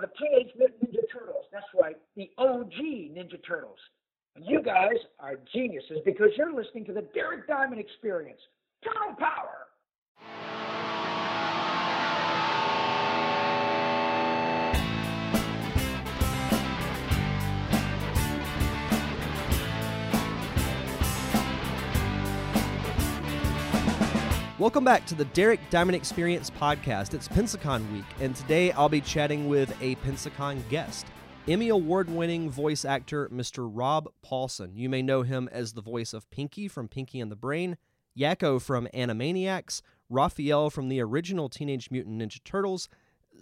the 0.00 0.08
Teenage 0.18 0.52
Mutant 0.56 0.82
Ninja 0.82 1.04
Turtles. 1.12 1.44
That's 1.52 1.66
right, 1.80 1.96
the 2.16 2.30
OG 2.38 2.74
Ninja 3.14 3.38
Turtles. 3.46 3.78
And 4.36 4.44
you 4.46 4.62
guys 4.62 4.96
are 5.18 5.34
geniuses 5.52 5.98
because 6.04 6.30
you're 6.36 6.54
listening 6.54 6.84
to 6.86 6.92
the 6.92 7.04
Derek 7.14 7.46
Diamond 7.46 7.80
Experience. 7.80 8.40
Turtle 8.82 9.16
Power! 9.18 9.69
Welcome 24.60 24.84
back 24.84 25.06
to 25.06 25.14
the 25.14 25.24
Derek 25.24 25.58
Diamond 25.70 25.96
Experience 25.96 26.50
podcast. 26.50 27.14
It's 27.14 27.28
Pensacon 27.28 27.90
week, 27.94 28.04
and 28.20 28.36
today 28.36 28.72
I'll 28.72 28.90
be 28.90 29.00
chatting 29.00 29.48
with 29.48 29.74
a 29.80 29.94
Pensacon 30.04 30.60
guest, 30.68 31.06
Emmy 31.48 31.70
award 31.70 32.10
winning 32.10 32.50
voice 32.50 32.84
actor 32.84 33.30
Mr. 33.30 33.70
Rob 33.72 34.10
Paulsen. 34.22 34.72
You 34.74 34.90
may 34.90 35.00
know 35.00 35.22
him 35.22 35.48
as 35.50 35.72
the 35.72 35.80
voice 35.80 36.12
of 36.12 36.28
Pinky 36.28 36.68
from 36.68 36.88
Pinky 36.88 37.20
and 37.20 37.32
the 37.32 37.36
Brain, 37.36 37.78
Yakko 38.14 38.60
from 38.60 38.86
Animaniacs, 38.92 39.80
Raphael 40.10 40.68
from 40.68 40.90
the 40.90 41.00
original 41.00 41.48
Teenage 41.48 41.90
Mutant 41.90 42.20
Ninja 42.20 42.44
Turtles. 42.44 42.90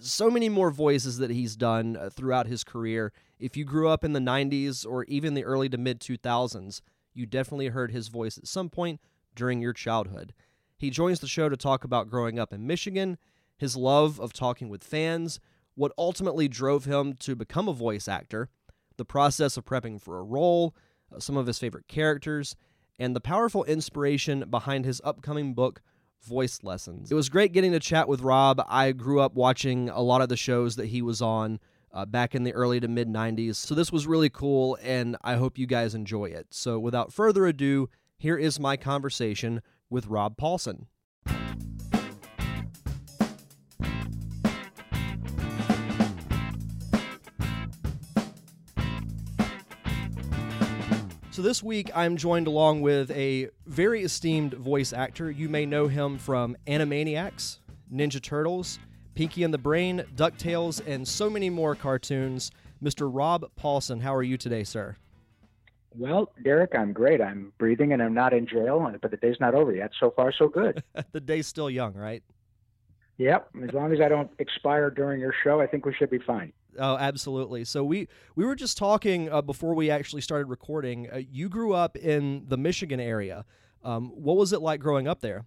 So 0.00 0.30
many 0.30 0.48
more 0.48 0.70
voices 0.70 1.18
that 1.18 1.32
he's 1.32 1.56
done 1.56 1.96
uh, 1.96 2.10
throughout 2.10 2.46
his 2.46 2.62
career. 2.62 3.12
If 3.40 3.56
you 3.56 3.64
grew 3.64 3.88
up 3.88 4.04
in 4.04 4.12
the 4.12 4.20
90s 4.20 4.86
or 4.88 5.02
even 5.06 5.34
the 5.34 5.44
early 5.44 5.68
to 5.70 5.78
mid 5.78 5.98
2000s, 5.98 6.80
you 7.12 7.26
definitely 7.26 7.66
heard 7.66 7.90
his 7.90 8.06
voice 8.06 8.38
at 8.38 8.46
some 8.46 8.70
point 8.70 9.00
during 9.34 9.60
your 9.60 9.72
childhood. 9.72 10.32
He 10.78 10.90
joins 10.90 11.18
the 11.18 11.26
show 11.26 11.48
to 11.48 11.56
talk 11.56 11.82
about 11.82 12.08
growing 12.08 12.38
up 12.38 12.52
in 12.52 12.66
Michigan, 12.66 13.18
his 13.56 13.76
love 13.76 14.20
of 14.20 14.32
talking 14.32 14.68
with 14.68 14.84
fans, 14.84 15.40
what 15.74 15.92
ultimately 15.98 16.46
drove 16.46 16.84
him 16.84 17.14
to 17.14 17.34
become 17.34 17.68
a 17.68 17.72
voice 17.72 18.06
actor, 18.06 18.48
the 18.96 19.04
process 19.04 19.56
of 19.56 19.64
prepping 19.64 20.00
for 20.00 20.18
a 20.18 20.22
role, 20.22 20.74
uh, 21.14 21.18
some 21.18 21.36
of 21.36 21.46
his 21.46 21.58
favorite 21.58 21.88
characters, 21.88 22.54
and 22.98 23.14
the 23.14 23.20
powerful 23.20 23.64
inspiration 23.64 24.44
behind 24.48 24.84
his 24.84 25.00
upcoming 25.04 25.52
book, 25.52 25.82
Voice 26.22 26.60
Lessons. 26.62 27.10
It 27.10 27.14
was 27.14 27.28
great 27.28 27.52
getting 27.52 27.72
to 27.72 27.80
chat 27.80 28.08
with 28.08 28.20
Rob. 28.20 28.62
I 28.68 28.92
grew 28.92 29.20
up 29.20 29.34
watching 29.34 29.88
a 29.88 30.00
lot 30.00 30.20
of 30.20 30.28
the 30.28 30.36
shows 30.36 30.76
that 30.76 30.86
he 30.86 31.02
was 31.02 31.20
on. 31.20 31.60
Uh, 31.90 32.04
back 32.04 32.34
in 32.34 32.44
the 32.44 32.52
early 32.52 32.78
to 32.78 32.86
mid 32.86 33.08
90s. 33.08 33.56
So, 33.56 33.74
this 33.74 33.90
was 33.90 34.06
really 34.06 34.28
cool, 34.28 34.76
and 34.82 35.16
I 35.24 35.36
hope 35.36 35.56
you 35.56 35.66
guys 35.66 35.94
enjoy 35.94 36.26
it. 36.26 36.48
So, 36.50 36.78
without 36.78 37.14
further 37.14 37.46
ado, 37.46 37.88
here 38.18 38.36
is 38.36 38.60
my 38.60 38.76
conversation 38.76 39.62
with 39.90 40.06
Rob 40.06 40.36
Paulsen. 40.36 40.86
So 51.38 51.42
this 51.42 51.62
week 51.62 51.90
I'm 51.94 52.16
joined 52.16 52.48
along 52.48 52.80
with 52.80 53.12
a 53.12 53.50
very 53.64 54.02
esteemed 54.02 54.54
voice 54.54 54.92
actor. 54.92 55.30
You 55.30 55.48
may 55.48 55.66
know 55.66 55.86
him 55.86 56.18
from 56.18 56.56
Animaniacs, 56.66 57.58
Ninja 57.94 58.20
Turtles, 58.20 58.80
Pinky 59.14 59.44
and 59.44 59.54
the 59.54 59.58
Brain, 59.58 60.04
DuckTales, 60.16 60.84
and 60.84 61.06
so 61.06 61.30
many 61.30 61.48
more 61.48 61.76
cartoons. 61.76 62.50
Mr. 62.82 63.08
Rob 63.12 63.48
Paulsen, 63.56 64.00
how 64.02 64.14
are 64.14 64.22
you 64.24 64.36
today, 64.36 64.64
sir? 64.64 64.96
Well, 65.94 66.32
Derek, 66.42 66.74
I'm 66.76 66.92
great. 66.92 67.20
I'm 67.20 67.52
breathing 67.58 67.92
and 67.92 68.02
I'm 68.02 68.14
not 68.14 68.32
in 68.32 68.46
jail, 68.46 68.92
but 69.00 69.10
the 69.10 69.16
day's 69.16 69.36
not 69.40 69.54
over 69.54 69.74
yet. 69.74 69.90
So 69.98 70.10
far, 70.10 70.32
so 70.32 70.48
good. 70.48 70.82
the 71.12 71.20
day's 71.20 71.46
still 71.46 71.70
young, 71.70 71.94
right? 71.94 72.22
Yep. 73.16 73.48
As 73.64 73.72
long 73.72 73.92
as 73.92 74.00
I 74.00 74.08
don't 74.08 74.30
expire 74.38 74.90
during 74.90 75.20
your 75.20 75.34
show, 75.42 75.60
I 75.60 75.66
think 75.66 75.84
we 75.84 75.94
should 75.94 76.10
be 76.10 76.20
fine. 76.20 76.52
Oh, 76.78 76.96
absolutely. 76.96 77.64
So 77.64 77.82
we 77.82 78.06
we 78.36 78.44
were 78.44 78.54
just 78.54 78.78
talking 78.78 79.30
uh, 79.30 79.42
before 79.42 79.74
we 79.74 79.90
actually 79.90 80.20
started 80.20 80.46
recording. 80.46 81.10
Uh, 81.10 81.16
you 81.16 81.48
grew 81.48 81.72
up 81.72 81.96
in 81.96 82.44
the 82.46 82.56
Michigan 82.56 83.00
area. 83.00 83.44
Um, 83.82 84.10
what 84.10 84.36
was 84.36 84.52
it 84.52 84.60
like 84.60 84.80
growing 84.80 85.08
up 85.08 85.20
there? 85.20 85.46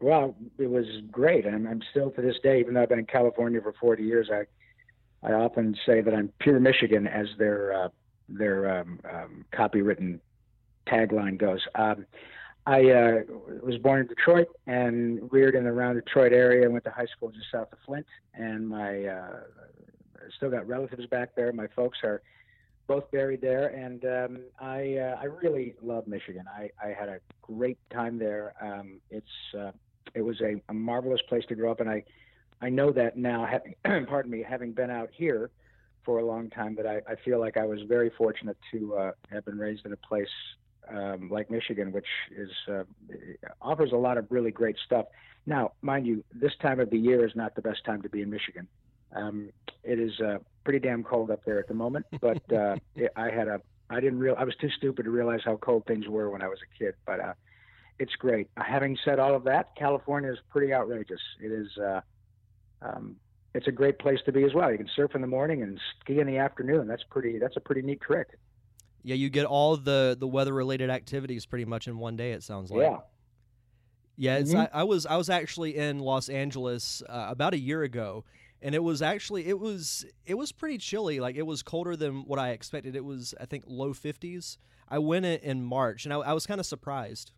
Well, 0.00 0.36
it 0.58 0.70
was 0.70 0.86
great. 1.10 1.46
I'm, 1.46 1.66
I'm 1.66 1.82
still 1.90 2.10
to 2.10 2.22
this 2.22 2.36
day, 2.42 2.60
even 2.60 2.74
though 2.74 2.82
I've 2.82 2.88
been 2.88 2.98
in 2.98 3.06
California 3.06 3.60
for 3.60 3.74
40 3.80 4.02
years. 4.02 4.28
I 4.30 4.44
I 5.26 5.32
often 5.32 5.74
say 5.86 6.00
that 6.00 6.14
I'm 6.14 6.30
pure 6.40 6.60
Michigan, 6.60 7.06
as 7.06 7.26
their 7.38 7.72
uh, 7.72 7.88
their 8.28 8.80
um, 8.80 9.00
um, 9.10 9.44
copywritten 9.52 10.20
tagline 10.86 11.38
goes. 11.38 11.60
Um, 11.74 12.06
I 12.66 12.90
uh, 12.90 13.20
was 13.62 13.78
born 13.78 14.00
in 14.00 14.06
Detroit 14.08 14.48
and 14.66 15.32
reared 15.32 15.54
in 15.54 15.64
the 15.64 15.70
around 15.70 15.94
Detroit 15.94 16.32
area. 16.32 16.66
I 16.66 16.68
went 16.68 16.84
to 16.84 16.90
high 16.90 17.06
school 17.06 17.30
just 17.30 17.46
south 17.50 17.72
of 17.72 17.78
Flint, 17.86 18.06
and 18.34 18.68
my 18.68 19.06
uh, 19.06 19.40
still 20.36 20.50
got 20.50 20.68
relatives 20.68 21.06
back 21.06 21.34
there. 21.34 21.52
My 21.52 21.66
folks 21.74 21.98
are 22.04 22.20
both 22.86 23.10
buried 23.10 23.40
there, 23.40 23.68
and 23.68 24.04
um, 24.04 24.40
I 24.60 24.96
uh, 24.96 25.16
I 25.20 25.24
really 25.24 25.74
love 25.82 26.06
Michigan. 26.06 26.44
I, 26.48 26.70
I 26.82 26.88
had 26.88 27.08
a 27.08 27.20
great 27.42 27.78
time 27.90 28.18
there. 28.18 28.54
Um, 28.60 29.00
it's 29.10 29.26
uh, 29.58 29.72
it 30.14 30.22
was 30.22 30.40
a, 30.40 30.60
a 30.68 30.74
marvelous 30.74 31.20
place 31.28 31.44
to 31.48 31.54
grow 31.54 31.70
up, 31.70 31.80
and 31.80 31.88
I 31.88 32.04
I 32.60 32.68
know 32.68 32.92
that 32.92 33.16
now. 33.16 33.46
Having 33.46 34.06
pardon 34.06 34.30
me, 34.30 34.44
having 34.46 34.72
been 34.72 34.90
out 34.90 35.10
here 35.12 35.50
for 36.08 36.20
a 36.20 36.24
long 36.24 36.48
time, 36.48 36.74
that 36.76 36.86
I, 36.86 37.02
I 37.06 37.16
feel 37.22 37.38
like 37.38 37.58
I 37.58 37.66
was 37.66 37.80
very 37.86 38.10
fortunate 38.16 38.56
to 38.72 38.96
uh, 38.96 39.10
have 39.30 39.44
been 39.44 39.58
raised 39.58 39.84
in 39.84 39.92
a 39.92 39.96
place 39.98 40.30
um, 40.88 41.28
like 41.30 41.50
Michigan, 41.50 41.92
which 41.92 42.06
is 42.34 42.48
uh, 42.66 42.84
offers 43.60 43.92
a 43.92 43.96
lot 43.96 44.16
of 44.16 44.24
really 44.30 44.50
great 44.50 44.76
stuff. 44.86 45.04
Now, 45.44 45.72
mind 45.82 46.06
you, 46.06 46.24
this 46.32 46.52
time 46.62 46.80
of 46.80 46.88
the 46.88 46.96
year 46.96 47.26
is 47.26 47.32
not 47.36 47.54
the 47.54 47.60
best 47.60 47.84
time 47.84 48.00
to 48.00 48.08
be 48.08 48.22
in 48.22 48.30
Michigan. 48.30 48.66
Um, 49.14 49.50
it 49.84 49.98
is 49.98 50.18
uh, 50.20 50.38
pretty 50.64 50.78
damn 50.78 51.04
cold 51.04 51.30
up 51.30 51.44
there 51.44 51.58
at 51.58 51.68
the 51.68 51.74
moment, 51.74 52.06
but 52.22 52.40
uh, 52.50 52.76
it, 52.96 53.12
I 53.14 53.28
had 53.28 53.48
a 53.48 53.60
I 53.90 54.00
didn't 54.00 54.18
real 54.18 54.34
I 54.38 54.44
was 54.44 54.56
too 54.56 54.70
stupid 54.78 55.02
to 55.02 55.10
realize 55.10 55.40
how 55.44 55.56
cold 55.56 55.84
things 55.84 56.08
were 56.08 56.30
when 56.30 56.40
I 56.40 56.48
was 56.48 56.60
a 56.62 56.78
kid, 56.82 56.94
but 57.04 57.20
uh, 57.20 57.34
it's 57.98 58.14
great. 58.14 58.48
Having 58.56 58.96
said 59.04 59.18
all 59.18 59.34
of 59.34 59.44
that, 59.44 59.76
California 59.76 60.32
is 60.32 60.38
pretty 60.48 60.72
outrageous. 60.72 61.20
It 61.38 61.52
is. 61.52 61.68
Uh, 61.76 62.00
um, 62.80 63.16
it's 63.58 63.66
a 63.66 63.72
great 63.72 63.98
place 63.98 64.20
to 64.24 64.30
be 64.30 64.44
as 64.44 64.54
well. 64.54 64.70
You 64.70 64.78
can 64.78 64.88
surf 64.94 65.16
in 65.16 65.20
the 65.20 65.26
morning 65.26 65.64
and 65.64 65.80
ski 66.00 66.20
in 66.20 66.28
the 66.28 66.38
afternoon. 66.38 66.86
That's 66.86 67.02
pretty. 67.10 67.40
That's 67.40 67.56
a 67.56 67.60
pretty 67.60 67.82
neat 67.82 68.00
trick. 68.00 68.38
Yeah, 69.02 69.16
you 69.16 69.28
get 69.30 69.46
all 69.46 69.76
the 69.76 70.16
the 70.18 70.28
weather 70.28 70.54
related 70.54 70.90
activities 70.90 71.44
pretty 71.44 71.64
much 71.64 71.88
in 71.88 71.98
one 71.98 72.16
day. 72.16 72.30
It 72.30 72.44
sounds 72.44 72.70
like. 72.70 72.82
Yeah. 72.82 72.98
Yeah, 74.20 74.38
it's, 74.38 74.50
mm-hmm. 74.50 74.76
I, 74.76 74.80
I, 74.80 74.82
was 74.82 75.06
I 75.06 75.16
was 75.16 75.30
actually 75.30 75.76
in 75.76 76.00
Los 76.00 76.28
Angeles 76.28 77.04
uh, 77.08 77.26
about 77.30 77.54
a 77.54 77.58
year 77.58 77.84
ago, 77.84 78.24
and 78.62 78.74
it 78.74 78.82
was 78.82 79.02
actually 79.02 79.46
it 79.46 79.58
was 79.58 80.06
it 80.24 80.34
was 80.34 80.52
pretty 80.52 80.78
chilly. 80.78 81.18
Like 81.18 81.34
it 81.34 81.46
was 81.46 81.64
colder 81.64 81.96
than 81.96 82.26
what 82.26 82.38
I 82.38 82.50
expected. 82.50 82.94
It 82.94 83.04
was 83.04 83.34
I 83.40 83.46
think 83.46 83.64
low 83.66 83.92
fifties. 83.92 84.58
I 84.88 85.00
went 85.00 85.26
in, 85.26 85.40
in 85.40 85.64
March, 85.64 86.04
and 86.04 86.14
I, 86.14 86.18
I 86.18 86.32
was 86.32 86.46
kind 86.46 86.60
of 86.60 86.66
surprised. 86.66 87.32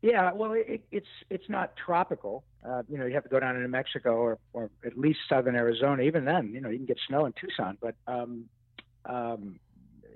Yeah, 0.00 0.32
well, 0.32 0.52
it, 0.54 0.84
it's 0.90 1.06
it's 1.28 1.48
not 1.50 1.74
tropical. 1.76 2.44
Uh, 2.68 2.82
you 2.88 2.98
know, 2.98 3.06
you 3.06 3.14
have 3.14 3.22
to 3.22 3.28
go 3.28 3.40
down 3.40 3.56
into 3.56 3.68
Mexico 3.68 4.14
or 4.16 4.38
or 4.52 4.70
at 4.84 4.98
least 4.98 5.20
southern 5.28 5.56
Arizona. 5.56 6.02
Even 6.02 6.24
then, 6.24 6.52
you 6.52 6.60
know, 6.60 6.68
you 6.68 6.76
can 6.76 6.86
get 6.86 6.98
snow 7.08 7.26
in 7.26 7.32
Tucson. 7.40 7.78
But 7.80 7.94
um, 8.06 8.44
um, 9.06 9.58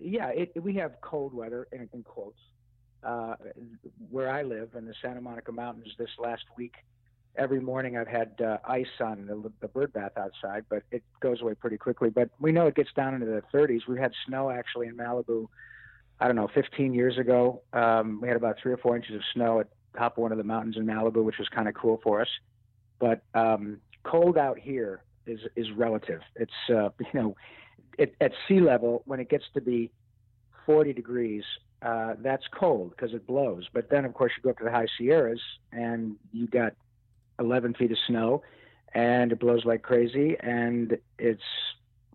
yeah, 0.00 0.28
it, 0.28 0.52
we 0.62 0.74
have 0.74 1.00
cold 1.00 1.32
weather 1.32 1.66
in, 1.72 1.88
in 1.92 2.02
quotes. 2.02 2.38
Uh, 3.02 3.34
where 4.10 4.30
I 4.30 4.42
live 4.42 4.70
in 4.76 4.86
the 4.86 4.94
Santa 5.02 5.20
Monica 5.20 5.50
Mountains 5.50 5.92
this 5.98 6.10
last 6.20 6.44
week, 6.56 6.74
every 7.34 7.60
morning 7.60 7.96
I've 7.96 8.06
had 8.06 8.41
uh, 8.41 8.58
ice 8.64 8.86
on 9.00 9.26
the, 9.26 9.50
the 9.60 9.66
bird 9.66 9.92
bath 9.92 10.12
outside, 10.16 10.66
but 10.68 10.84
it 10.92 11.02
goes 11.18 11.41
away 11.41 11.54
pretty 11.54 11.78
quickly. 11.78 12.10
But 12.10 12.30
we 12.38 12.52
know 12.52 12.68
it 12.68 12.76
gets 12.76 12.92
down 12.94 13.14
into 13.14 13.26
the 13.26 13.42
30s. 13.52 13.88
We 13.88 13.98
had 13.98 14.12
snow 14.26 14.50
actually 14.50 14.86
in 14.86 14.96
Malibu 14.96 15.48
I 16.22 16.26
don't 16.26 16.36
know, 16.36 16.48
15 16.54 16.94
years 16.94 17.18
ago. 17.18 17.62
Um, 17.72 18.20
we 18.22 18.28
had 18.28 18.36
about 18.36 18.56
three 18.62 18.72
or 18.72 18.76
four 18.76 18.94
inches 18.94 19.16
of 19.16 19.22
snow 19.34 19.58
at 19.58 19.66
top 19.97 20.19
one 20.19 20.32
of 20.32 20.38
the 20.38 20.44
mountains 20.44 20.76
in 20.76 20.86
Malibu, 20.86 21.22
which 21.25 21.38
was 21.38 21.48
kind 21.48 21.69
of 21.69 21.75
cool 21.75 22.00
for 22.03 22.20
us. 22.20 22.28
But 22.98 23.22
um, 23.34 23.78
cold 24.04 24.38
out 24.38 24.58
here 24.58 25.03
is 25.26 25.41
is 25.56 25.70
relative. 25.72 26.20
It's 26.36 26.53
uh, 26.71 26.91
you 27.00 27.06
know, 27.15 27.36
it, 27.98 28.15
at 28.21 28.33
sea 28.48 28.60
level 28.60 29.03
when 29.06 29.21
it 29.21 29.28
gets 29.28 29.44
to 29.54 29.60
be 29.60 29.91
40 30.66 30.92
degrees, 30.92 31.44
uh, 31.83 32.15
that's 32.18 32.44
cold 32.59 32.91
because 32.91 33.15
it 33.15 33.27
blows. 33.27 33.65
But 33.72 33.91
then 33.91 34.04
of 34.04 34.15
course 34.15 34.33
you 34.36 34.42
go 34.42 34.50
up 34.50 34.59
to 34.59 34.65
the 34.65 34.71
high 34.71 34.86
Sierras 34.98 35.41
and 35.72 36.16
you 36.33 36.47
got 36.47 36.74
11 37.39 37.74
feet 37.74 37.91
of 37.91 37.98
snow, 38.06 38.42
and 38.94 39.33
it 39.33 39.41
blows 39.41 39.65
like 39.65 39.83
crazy, 39.83 40.36
and 40.41 40.97
it's 41.18 41.42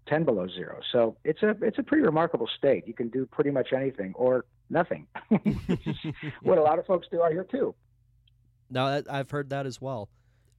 10 0.07 0.23
below 0.23 0.47
zero. 0.47 0.79
So 0.91 1.17
it's 1.23 1.43
a 1.43 1.55
it's 1.61 1.79
a 1.79 1.83
pretty 1.83 2.03
remarkable 2.03 2.49
state. 2.57 2.87
You 2.87 2.93
can 2.93 3.09
do 3.09 3.25
pretty 3.25 3.51
much 3.51 3.73
anything 3.73 4.13
or 4.15 4.45
nothing. 4.69 5.07
what 6.41 6.57
a 6.57 6.61
lot 6.61 6.79
of 6.79 6.85
folks 6.85 7.07
do 7.11 7.23
out 7.23 7.31
here 7.31 7.45
too. 7.49 7.73
Now 8.69 9.01
I've 9.09 9.31
heard 9.31 9.49
that 9.49 9.65
as 9.65 9.81
well. 9.81 10.09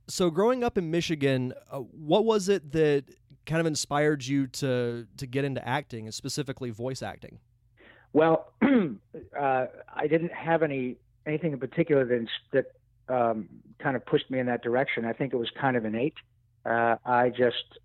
So 0.08 0.30
growing 0.30 0.64
up 0.64 0.78
in 0.78 0.90
Michigan, 0.90 1.52
uh, 1.70 1.78
what 1.78 2.24
was 2.24 2.48
it 2.48 2.72
that 2.72 3.04
kind 3.46 3.60
of 3.60 3.66
inspired 3.66 4.24
you 4.24 4.46
to 4.46 5.06
to 5.16 5.26
get 5.26 5.44
into 5.44 5.66
acting, 5.66 6.04
and 6.06 6.14
specifically 6.14 6.70
voice 6.70 7.02
acting? 7.02 7.38
Well, 8.12 8.52
uh, 8.62 9.66
I 9.94 10.06
didn't 10.06 10.32
have 10.32 10.62
any 10.62 10.96
anything 11.26 11.52
in 11.52 11.58
particular 11.58 12.04
that 12.04 12.26
that 12.52 13.14
um, 13.14 13.48
kind 13.78 13.96
of 13.96 14.04
pushed 14.06 14.30
me 14.30 14.38
in 14.38 14.46
that 14.46 14.62
direction. 14.62 15.04
I 15.04 15.12
think 15.12 15.32
it 15.32 15.36
was 15.36 15.50
kind 15.60 15.76
of 15.76 15.84
innate. 15.84 16.14
Uh, 16.64 16.96
I 17.04 17.30
just 17.30 17.78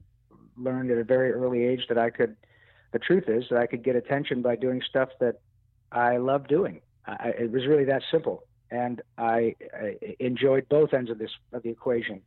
learned 0.58 0.92
at 0.92 0.98
a 0.98 1.04
very 1.04 1.32
early 1.32 1.64
age 1.64 1.88
that 1.90 1.98
I 1.98 2.10
could. 2.10 2.36
The 2.92 3.00
truth 3.00 3.28
is 3.28 3.46
that 3.50 3.58
I 3.58 3.66
could 3.66 3.84
get 3.84 3.96
attention 3.96 4.42
by 4.42 4.56
doing 4.56 4.82
stuff 4.88 5.10
that 5.20 5.40
I 5.94 6.18
love 6.18 6.48
doing. 6.48 6.82
I, 7.06 7.34
it 7.40 7.52
was 7.52 7.66
really 7.66 7.86
that 7.86 8.02
simple, 8.12 8.44
and 8.72 9.02
I, 9.18 9.56
I 9.74 9.98
enjoyed 10.20 10.68
both 10.70 10.94
ends 10.94 11.12
of 11.12 11.20
this 11.20 11.32
of 11.52 11.64
the 11.64 11.70
equation. 11.70 12.22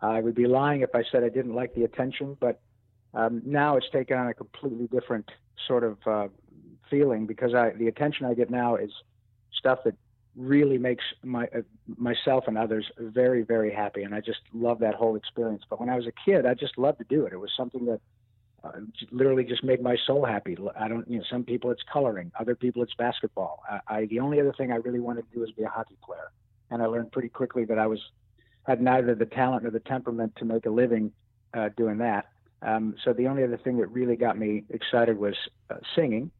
I 0.00 0.20
would 0.20 0.34
be 0.34 0.46
lying 0.46 0.82
if 0.82 0.94
I 0.94 1.02
said 1.10 1.24
I 1.24 1.28
didn't 1.28 1.54
like 1.54 1.74
the 1.74 1.84
attention, 1.84 2.36
but 2.38 2.60
um, 3.14 3.42
now 3.44 3.76
it's 3.76 3.88
taken 3.90 4.16
on 4.16 4.28
a 4.28 4.34
completely 4.34 4.86
different 4.86 5.30
sort 5.66 5.84
of 5.84 5.98
uh, 6.06 6.28
feeling 6.90 7.26
because 7.26 7.54
I 7.54 7.70
the 7.70 7.88
attention 7.88 8.26
I 8.26 8.34
get 8.34 8.50
now 8.50 8.76
is 8.76 8.90
stuff 9.52 9.80
that 9.84 9.94
really 10.36 10.78
makes 10.78 11.04
my 11.24 11.44
uh, 11.56 11.62
myself 11.96 12.44
and 12.46 12.56
others 12.56 12.86
very 12.98 13.42
very 13.42 13.72
happy 13.72 14.02
and 14.04 14.14
I 14.14 14.20
just 14.20 14.40
love 14.54 14.78
that 14.80 14.94
whole 14.94 15.16
experience 15.16 15.62
but 15.68 15.80
when 15.80 15.88
I 15.88 15.96
was 15.96 16.06
a 16.06 16.12
kid 16.24 16.46
I 16.46 16.54
just 16.54 16.78
loved 16.78 16.98
to 16.98 17.04
do 17.04 17.26
it 17.26 17.32
it 17.32 17.38
was 17.38 17.50
something 17.56 17.86
that 17.86 18.00
uh, 18.64 18.72
literally 19.10 19.44
just 19.44 19.62
made 19.62 19.80
my 19.80 19.96
soul 20.06 20.24
happy. 20.24 20.56
I 20.78 20.88
don't 20.88 21.08
you 21.08 21.18
know 21.18 21.24
some 21.30 21.44
people 21.44 21.70
it's 21.70 21.82
coloring 21.92 22.32
other 22.38 22.54
people 22.54 22.82
it's 22.82 22.94
basketball. 22.94 23.62
I, 23.68 23.80
I 23.88 24.06
the 24.06 24.20
only 24.20 24.40
other 24.40 24.52
thing 24.52 24.72
I 24.72 24.76
really 24.76 25.00
wanted 25.00 25.28
to 25.28 25.34
do 25.34 25.40
was 25.40 25.50
be 25.52 25.62
a 25.62 25.68
hockey 25.68 25.96
player. 26.04 26.30
And 26.70 26.82
I 26.82 26.86
learned 26.86 27.12
pretty 27.12 27.28
quickly 27.28 27.64
that 27.66 27.78
I 27.78 27.86
was 27.86 28.00
had 28.64 28.82
neither 28.82 29.14
the 29.14 29.26
talent 29.26 29.62
nor 29.62 29.70
the 29.70 29.80
temperament 29.80 30.34
to 30.36 30.44
make 30.44 30.66
a 30.66 30.70
living 30.70 31.12
uh, 31.54 31.70
doing 31.76 31.98
that. 31.98 32.26
Um, 32.60 32.96
so 33.04 33.12
the 33.12 33.26
only 33.28 33.44
other 33.44 33.56
thing 33.56 33.78
that 33.78 33.86
really 33.86 34.16
got 34.16 34.36
me 34.36 34.64
excited 34.70 35.18
was 35.18 35.34
uh, 35.70 35.76
singing. 35.94 36.30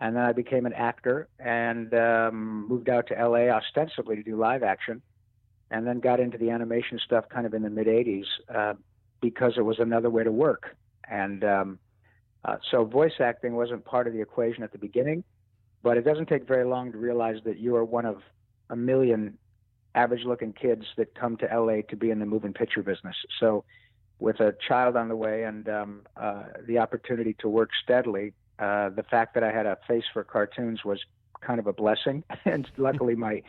And 0.00 0.16
then 0.16 0.24
I 0.24 0.32
became 0.32 0.66
an 0.66 0.72
actor 0.72 1.28
and 1.38 1.92
um, 1.94 2.68
moved 2.68 2.88
out 2.88 3.06
to 3.08 3.14
LA 3.14 3.48
ostensibly 3.48 4.16
to 4.16 4.22
do 4.22 4.36
live 4.36 4.62
action, 4.62 5.02
and 5.70 5.86
then 5.86 6.00
got 6.00 6.20
into 6.20 6.36
the 6.36 6.50
animation 6.50 6.98
stuff 7.04 7.28
kind 7.28 7.46
of 7.46 7.54
in 7.54 7.62
the 7.62 7.70
mid 7.70 7.86
'80s 7.86 8.24
uh, 8.52 8.74
because 9.20 9.54
it 9.56 9.62
was 9.62 9.78
another 9.78 10.10
way 10.10 10.24
to 10.24 10.32
work. 10.32 10.76
And 11.10 11.44
um, 11.44 11.78
uh, 12.44 12.56
so 12.70 12.84
voice 12.84 13.14
acting 13.20 13.54
wasn't 13.54 13.84
part 13.84 14.06
of 14.06 14.12
the 14.12 14.20
equation 14.20 14.62
at 14.62 14.72
the 14.72 14.78
beginning, 14.78 15.24
but 15.82 15.96
it 15.96 16.02
doesn't 16.04 16.28
take 16.28 16.46
very 16.46 16.64
long 16.64 16.92
to 16.92 16.98
realize 16.98 17.36
that 17.44 17.58
you 17.58 17.76
are 17.76 17.84
one 17.84 18.06
of 18.06 18.22
a 18.70 18.76
million 18.76 19.38
average-looking 19.94 20.52
kids 20.52 20.84
that 20.96 21.14
come 21.14 21.36
to 21.36 21.46
LA 21.46 21.82
to 21.88 21.96
be 21.96 22.10
in 22.10 22.18
the 22.18 22.26
moving 22.26 22.52
picture 22.52 22.82
business. 22.82 23.14
So 23.38 23.64
with 24.18 24.40
a 24.40 24.54
child 24.66 24.96
on 24.96 25.08
the 25.08 25.16
way 25.16 25.44
and 25.44 25.68
um, 25.68 26.02
uh, 26.16 26.44
the 26.66 26.78
opportunity 26.78 27.34
to 27.40 27.48
work 27.48 27.70
steadily, 27.82 28.32
uh, 28.58 28.90
the 28.90 29.02
fact 29.02 29.34
that 29.34 29.44
I 29.44 29.52
had 29.52 29.66
a 29.66 29.78
face 29.86 30.04
for 30.12 30.24
cartoons 30.24 30.84
was 30.84 31.00
kind 31.40 31.60
of 31.60 31.66
a 31.66 31.72
blessing, 31.72 32.24
and 32.44 32.70
luckily 32.76 33.14
my 33.14 33.42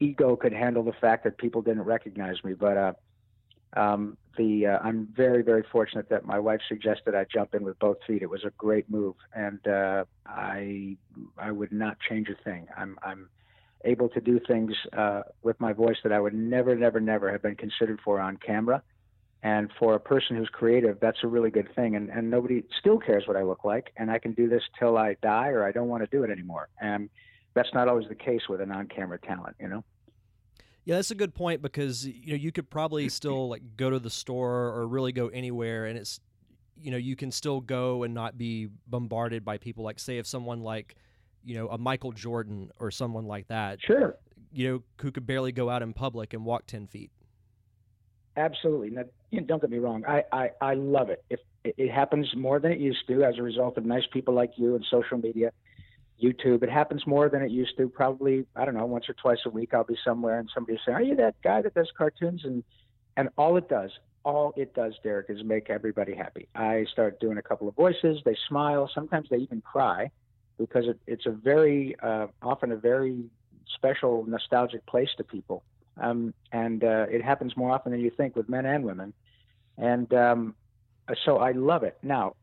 ego 0.00 0.36
could 0.36 0.52
handle 0.52 0.82
the 0.82 0.92
fact 0.92 1.24
that 1.24 1.38
people 1.38 1.62
didn't 1.62 1.84
recognize 1.84 2.42
me. 2.44 2.52
But 2.52 2.76
uh, 2.76 2.92
um, 3.76 4.16
the 4.36 4.66
uh, 4.66 4.78
I'm 4.82 5.08
very 5.16 5.42
very 5.42 5.64
fortunate 5.70 6.08
that 6.10 6.24
my 6.24 6.38
wife 6.38 6.60
suggested 6.68 7.14
I 7.14 7.24
jump 7.32 7.54
in 7.54 7.64
with 7.64 7.78
both 7.78 7.98
feet. 8.06 8.22
It 8.22 8.30
was 8.30 8.44
a 8.44 8.50
great 8.58 8.90
move, 8.90 9.14
and 9.34 9.66
uh, 9.66 10.04
I 10.26 10.96
I 11.38 11.50
would 11.52 11.72
not 11.72 11.98
change 12.08 12.28
a 12.28 12.42
thing. 12.42 12.66
I'm 12.76 12.98
I'm 13.02 13.28
able 13.84 14.08
to 14.10 14.20
do 14.20 14.40
things 14.46 14.72
uh, 14.96 15.22
with 15.42 15.60
my 15.60 15.72
voice 15.72 15.96
that 16.02 16.12
I 16.12 16.20
would 16.20 16.34
never 16.34 16.74
never 16.74 17.00
never 17.00 17.30
have 17.30 17.42
been 17.42 17.56
considered 17.56 18.00
for 18.04 18.20
on 18.20 18.36
camera. 18.38 18.82
And 19.42 19.70
for 19.78 19.94
a 19.94 20.00
person 20.00 20.34
who's 20.36 20.48
creative, 20.48 20.98
that's 20.98 21.18
a 21.22 21.28
really 21.28 21.50
good 21.50 21.72
thing. 21.76 21.94
And, 21.94 22.10
and 22.10 22.30
nobody 22.30 22.64
still 22.80 22.98
cares 22.98 23.28
what 23.28 23.36
I 23.36 23.42
look 23.42 23.64
like. 23.64 23.92
And 23.96 24.10
I 24.10 24.18
can 24.18 24.32
do 24.32 24.48
this 24.48 24.62
till 24.76 24.96
I 24.96 25.14
die 25.22 25.50
or 25.50 25.64
I 25.64 25.70
don't 25.70 25.88
want 25.88 26.02
to 26.02 26.08
do 26.10 26.24
it 26.24 26.30
anymore. 26.30 26.68
And 26.80 27.08
that's 27.54 27.72
not 27.72 27.86
always 27.86 28.08
the 28.08 28.16
case 28.16 28.42
with 28.48 28.60
a 28.60 28.66
non 28.66 28.88
camera 28.88 29.18
talent, 29.18 29.54
you 29.60 29.68
know? 29.68 29.84
Yeah, 30.86 30.94
that's 30.94 31.10
a 31.10 31.16
good 31.16 31.34
point 31.34 31.62
because 31.62 32.06
you 32.06 32.30
know 32.30 32.36
you 32.36 32.52
could 32.52 32.70
probably 32.70 33.08
still 33.10 33.48
like 33.50 33.76
go 33.76 33.90
to 33.90 33.98
the 33.98 34.08
store 34.08 34.68
or 34.68 34.86
really 34.86 35.12
go 35.12 35.28
anywhere, 35.28 35.84
and 35.86 35.98
it's 35.98 36.20
you 36.80 36.90
know 36.90 36.96
you 36.96 37.16
can 37.16 37.30
still 37.30 37.60
go 37.60 38.04
and 38.04 38.14
not 38.14 38.38
be 38.38 38.68
bombarded 38.86 39.44
by 39.44 39.58
people. 39.58 39.84
Like 39.84 39.98
say 39.98 40.18
if 40.18 40.26
someone 40.26 40.60
like 40.60 40.94
you 41.44 41.56
know 41.56 41.68
a 41.68 41.76
Michael 41.76 42.12
Jordan 42.12 42.70
or 42.78 42.92
someone 42.92 43.26
like 43.26 43.48
that, 43.48 43.82
sure, 43.82 44.16
you 44.52 44.70
know 44.70 44.82
who 45.02 45.10
could 45.10 45.26
barely 45.26 45.50
go 45.50 45.68
out 45.68 45.82
in 45.82 45.92
public 45.92 46.32
and 46.32 46.44
walk 46.44 46.66
ten 46.68 46.86
feet. 46.86 47.10
Absolutely. 48.36 48.90
Now, 48.90 49.04
don't 49.46 49.60
get 49.60 49.70
me 49.70 49.78
wrong. 49.78 50.04
I, 50.06 50.22
I, 50.30 50.50
I 50.60 50.74
love 50.74 51.08
it. 51.08 51.24
If 51.30 51.40
it 51.64 51.90
happens 51.90 52.28
more 52.36 52.60
than 52.60 52.70
it 52.70 52.78
used 52.78 53.08
to 53.08 53.24
as 53.24 53.38
a 53.38 53.42
result 53.42 53.78
of 53.78 53.86
nice 53.86 54.04
people 54.12 54.34
like 54.34 54.52
you 54.56 54.74
and 54.74 54.84
social 54.90 55.16
media, 55.16 55.52
YouTube. 56.22 56.62
It 56.62 56.70
happens 56.70 57.06
more 57.06 57.28
than 57.28 57.42
it 57.42 57.50
used 57.50 57.76
to. 57.78 57.88
Probably, 57.88 58.46
I 58.54 58.64
don't 58.64 58.74
know, 58.74 58.86
once 58.86 59.08
or 59.08 59.14
twice 59.14 59.38
a 59.46 59.50
week, 59.50 59.74
I'll 59.74 59.84
be 59.84 59.96
somewhere 60.04 60.38
and 60.38 60.48
somebody 60.52 60.74
will 60.74 60.80
say, 60.86 60.92
"Are 60.92 61.02
you 61.02 61.16
that 61.16 61.34
guy 61.42 61.62
that 61.62 61.74
does 61.74 61.90
cartoons?" 61.96 62.44
And 62.44 62.64
and 63.16 63.28
all 63.38 63.56
it 63.56 63.68
does, 63.68 63.90
all 64.24 64.52
it 64.56 64.74
does, 64.74 64.94
Derek, 65.02 65.30
is 65.30 65.42
make 65.44 65.70
everybody 65.70 66.14
happy. 66.14 66.48
I 66.54 66.84
start 66.92 67.20
doing 67.20 67.38
a 67.38 67.42
couple 67.42 67.68
of 67.68 67.74
voices. 67.74 68.20
They 68.24 68.36
smile. 68.48 68.90
Sometimes 68.94 69.28
they 69.30 69.38
even 69.38 69.60
cry 69.60 70.10
because 70.58 70.86
it, 70.86 70.98
it's 71.06 71.26
a 71.26 71.30
very 71.30 71.96
uh, 72.02 72.26
often 72.42 72.72
a 72.72 72.76
very 72.76 73.24
special 73.74 74.24
nostalgic 74.26 74.84
place 74.86 75.10
to 75.18 75.24
people 75.24 75.62
um, 75.98 76.34
and 76.52 76.84
uh, 76.84 77.06
it 77.10 77.22
happens 77.22 77.56
more 77.56 77.70
often 77.72 77.92
than 77.92 78.00
you 78.00 78.10
think 78.10 78.36
with 78.36 78.48
men 78.48 78.66
and 78.66 78.84
women. 78.84 79.12
And 79.78 80.12
um, 80.12 80.54
so 81.24 81.38
I 81.38 81.52
love 81.52 81.82
it. 81.82 81.96
Now, 82.02 82.34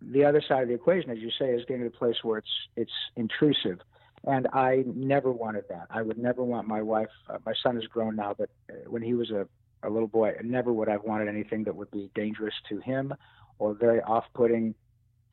the 0.00 0.24
other 0.24 0.42
side 0.46 0.62
of 0.62 0.68
the 0.68 0.74
equation, 0.74 1.10
as 1.10 1.18
you 1.18 1.30
say, 1.38 1.46
is 1.50 1.64
getting 1.66 1.82
to 1.82 1.88
a 1.88 1.90
place 1.90 2.16
where 2.22 2.38
it's 2.38 2.68
it's 2.76 2.92
intrusive. 3.16 3.80
And 4.24 4.48
I 4.52 4.84
never 4.86 5.30
wanted 5.30 5.64
that. 5.68 5.86
I 5.90 6.02
would 6.02 6.18
never 6.18 6.42
want 6.42 6.66
my 6.66 6.82
wife. 6.82 7.08
Uh, 7.28 7.38
my 7.46 7.54
son 7.62 7.76
is 7.78 7.86
grown 7.86 8.16
now, 8.16 8.34
but 8.36 8.50
uh, 8.68 8.74
when 8.90 9.02
he 9.02 9.14
was 9.14 9.30
a, 9.30 9.46
a 9.84 9.88
little 9.88 10.08
boy, 10.08 10.34
never 10.42 10.72
would 10.72 10.88
I've 10.88 11.04
wanted 11.04 11.28
anything 11.28 11.64
that 11.64 11.76
would 11.76 11.90
be 11.92 12.10
dangerous 12.14 12.54
to 12.68 12.78
him 12.80 13.14
or 13.60 13.74
very 13.74 14.00
off-putting 14.02 14.74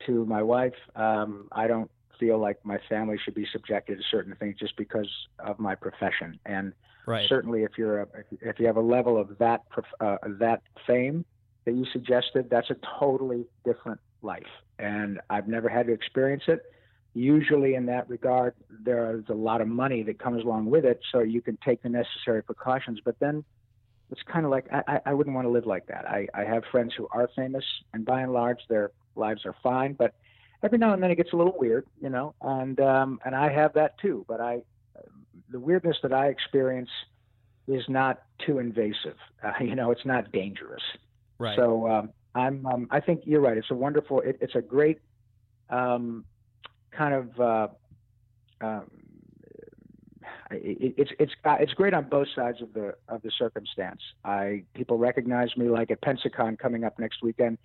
to 0.06 0.24
my 0.26 0.42
wife. 0.42 0.74
Um, 0.94 1.48
I 1.50 1.66
don't 1.66 1.90
feel 2.20 2.38
like 2.38 2.64
my 2.64 2.78
family 2.88 3.18
should 3.22 3.34
be 3.34 3.46
subjected 3.52 3.98
to 3.98 4.04
certain 4.08 4.36
things 4.36 4.56
just 4.58 4.76
because 4.76 5.10
of 5.40 5.58
my 5.58 5.74
profession. 5.74 6.38
And 6.46 6.72
Right. 7.06 7.28
Certainly, 7.28 7.62
if 7.62 7.78
you're 7.78 8.02
a, 8.02 8.06
if 8.40 8.58
you 8.58 8.66
have 8.66 8.76
a 8.76 8.80
level 8.80 9.16
of 9.16 9.38
that 9.38 9.62
uh, 10.00 10.16
that 10.40 10.62
fame 10.86 11.24
that 11.64 11.72
you 11.72 11.86
suggested, 11.92 12.50
that's 12.50 12.68
a 12.70 12.76
totally 12.98 13.46
different 13.64 14.00
life, 14.26 14.46
and 14.78 15.20
I've 15.30 15.48
never 15.48 15.68
had 15.68 15.86
to 15.86 15.92
experience 15.92 16.44
it. 16.48 16.62
Usually, 17.14 17.74
in 17.74 17.86
that 17.86 18.08
regard, 18.10 18.54
there's 18.68 19.24
a 19.28 19.34
lot 19.34 19.60
of 19.60 19.68
money 19.68 20.02
that 20.02 20.18
comes 20.18 20.44
along 20.44 20.66
with 20.66 20.84
it, 20.84 21.00
so 21.12 21.20
you 21.20 21.40
can 21.40 21.56
take 21.64 21.82
the 21.82 21.88
necessary 21.88 22.42
precautions. 22.42 23.00
But 23.04 23.18
then, 23.20 23.44
it's 24.10 24.20
kind 24.30 24.44
of 24.44 24.50
like 24.50 24.66
I, 24.70 25.00
I 25.06 25.14
wouldn't 25.14 25.34
want 25.34 25.46
to 25.46 25.50
live 25.50 25.66
like 25.66 25.86
that. 25.86 26.06
I, 26.06 26.28
I 26.34 26.44
have 26.44 26.64
friends 26.70 26.92
who 26.96 27.08
are 27.12 27.28
famous, 27.34 27.64
and 27.94 28.04
by 28.04 28.20
and 28.20 28.32
large, 28.32 28.58
their 28.68 28.90
lives 29.14 29.46
are 29.46 29.54
fine. 29.62 29.94
But 29.94 30.14
every 30.62 30.76
now 30.76 30.92
and 30.92 31.02
then, 31.02 31.10
it 31.10 31.16
gets 31.16 31.32
a 31.32 31.36
little 31.36 31.56
weird, 31.58 31.86
you 32.02 32.10
know, 32.10 32.34
and 32.42 32.78
um, 32.80 33.18
and 33.24 33.34
I 33.34 33.50
have 33.50 33.72
that 33.74 33.98
too. 33.98 34.26
But 34.28 34.42
I 34.42 34.60
the 35.50 35.60
weirdness 35.60 35.96
that 36.02 36.12
I 36.12 36.26
experience 36.26 36.90
is 37.68 37.82
not 37.88 38.22
too 38.44 38.58
invasive. 38.58 39.16
Uh, 39.42 39.52
you 39.60 39.74
know, 39.74 39.90
it's 39.90 40.04
not 40.04 40.32
dangerous. 40.32 40.82
Right. 41.38 41.56
So 41.56 41.88
um, 41.88 42.10
I'm. 42.36 42.66
Um, 42.66 42.88
I 42.90 43.00
think 43.00 43.22
you're 43.24 43.40
right. 43.40 43.56
It's 43.56 43.70
a 43.70 43.74
wonderful. 43.74 44.20
It, 44.20 44.38
it's 44.40 44.54
a 44.54 44.62
great 44.62 45.00
um, 45.70 46.24
kind 46.90 47.14
of. 47.14 47.40
Uh, 47.40 47.68
um, 48.60 48.90
it, 50.50 50.94
it's 50.96 51.10
it's 51.18 51.32
uh, 51.44 51.56
it's 51.60 51.72
great 51.72 51.94
on 51.94 52.08
both 52.08 52.28
sides 52.34 52.62
of 52.62 52.72
the 52.72 52.94
of 53.08 53.22
the 53.22 53.30
circumstance. 53.38 54.00
I 54.24 54.64
people 54.74 54.98
recognize 54.98 55.56
me 55.56 55.68
like 55.68 55.90
at 55.90 56.00
Pensacon 56.00 56.58
coming 56.58 56.84
up 56.84 56.98
next 56.98 57.22
weekend. 57.22 57.58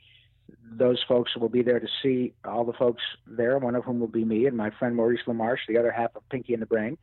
Those 0.73 1.01
folks 1.07 1.35
will 1.37 1.49
be 1.49 1.61
there 1.61 1.79
to 1.79 1.87
see 2.01 2.33
all 2.43 2.65
the 2.65 2.73
folks 2.73 3.03
there. 3.27 3.57
One 3.57 3.75
of 3.75 3.83
whom 3.85 3.99
will 3.99 4.07
be 4.07 4.25
me 4.25 4.47
and 4.47 4.57
my 4.57 4.71
friend 4.71 4.95
Maurice 4.95 5.21
LaMarche, 5.27 5.67
the 5.67 5.77
other 5.77 5.91
half 5.91 6.15
of 6.15 6.27
Pinky 6.29 6.53
and 6.53 6.61
the 6.61 6.65
Brain 6.65 6.97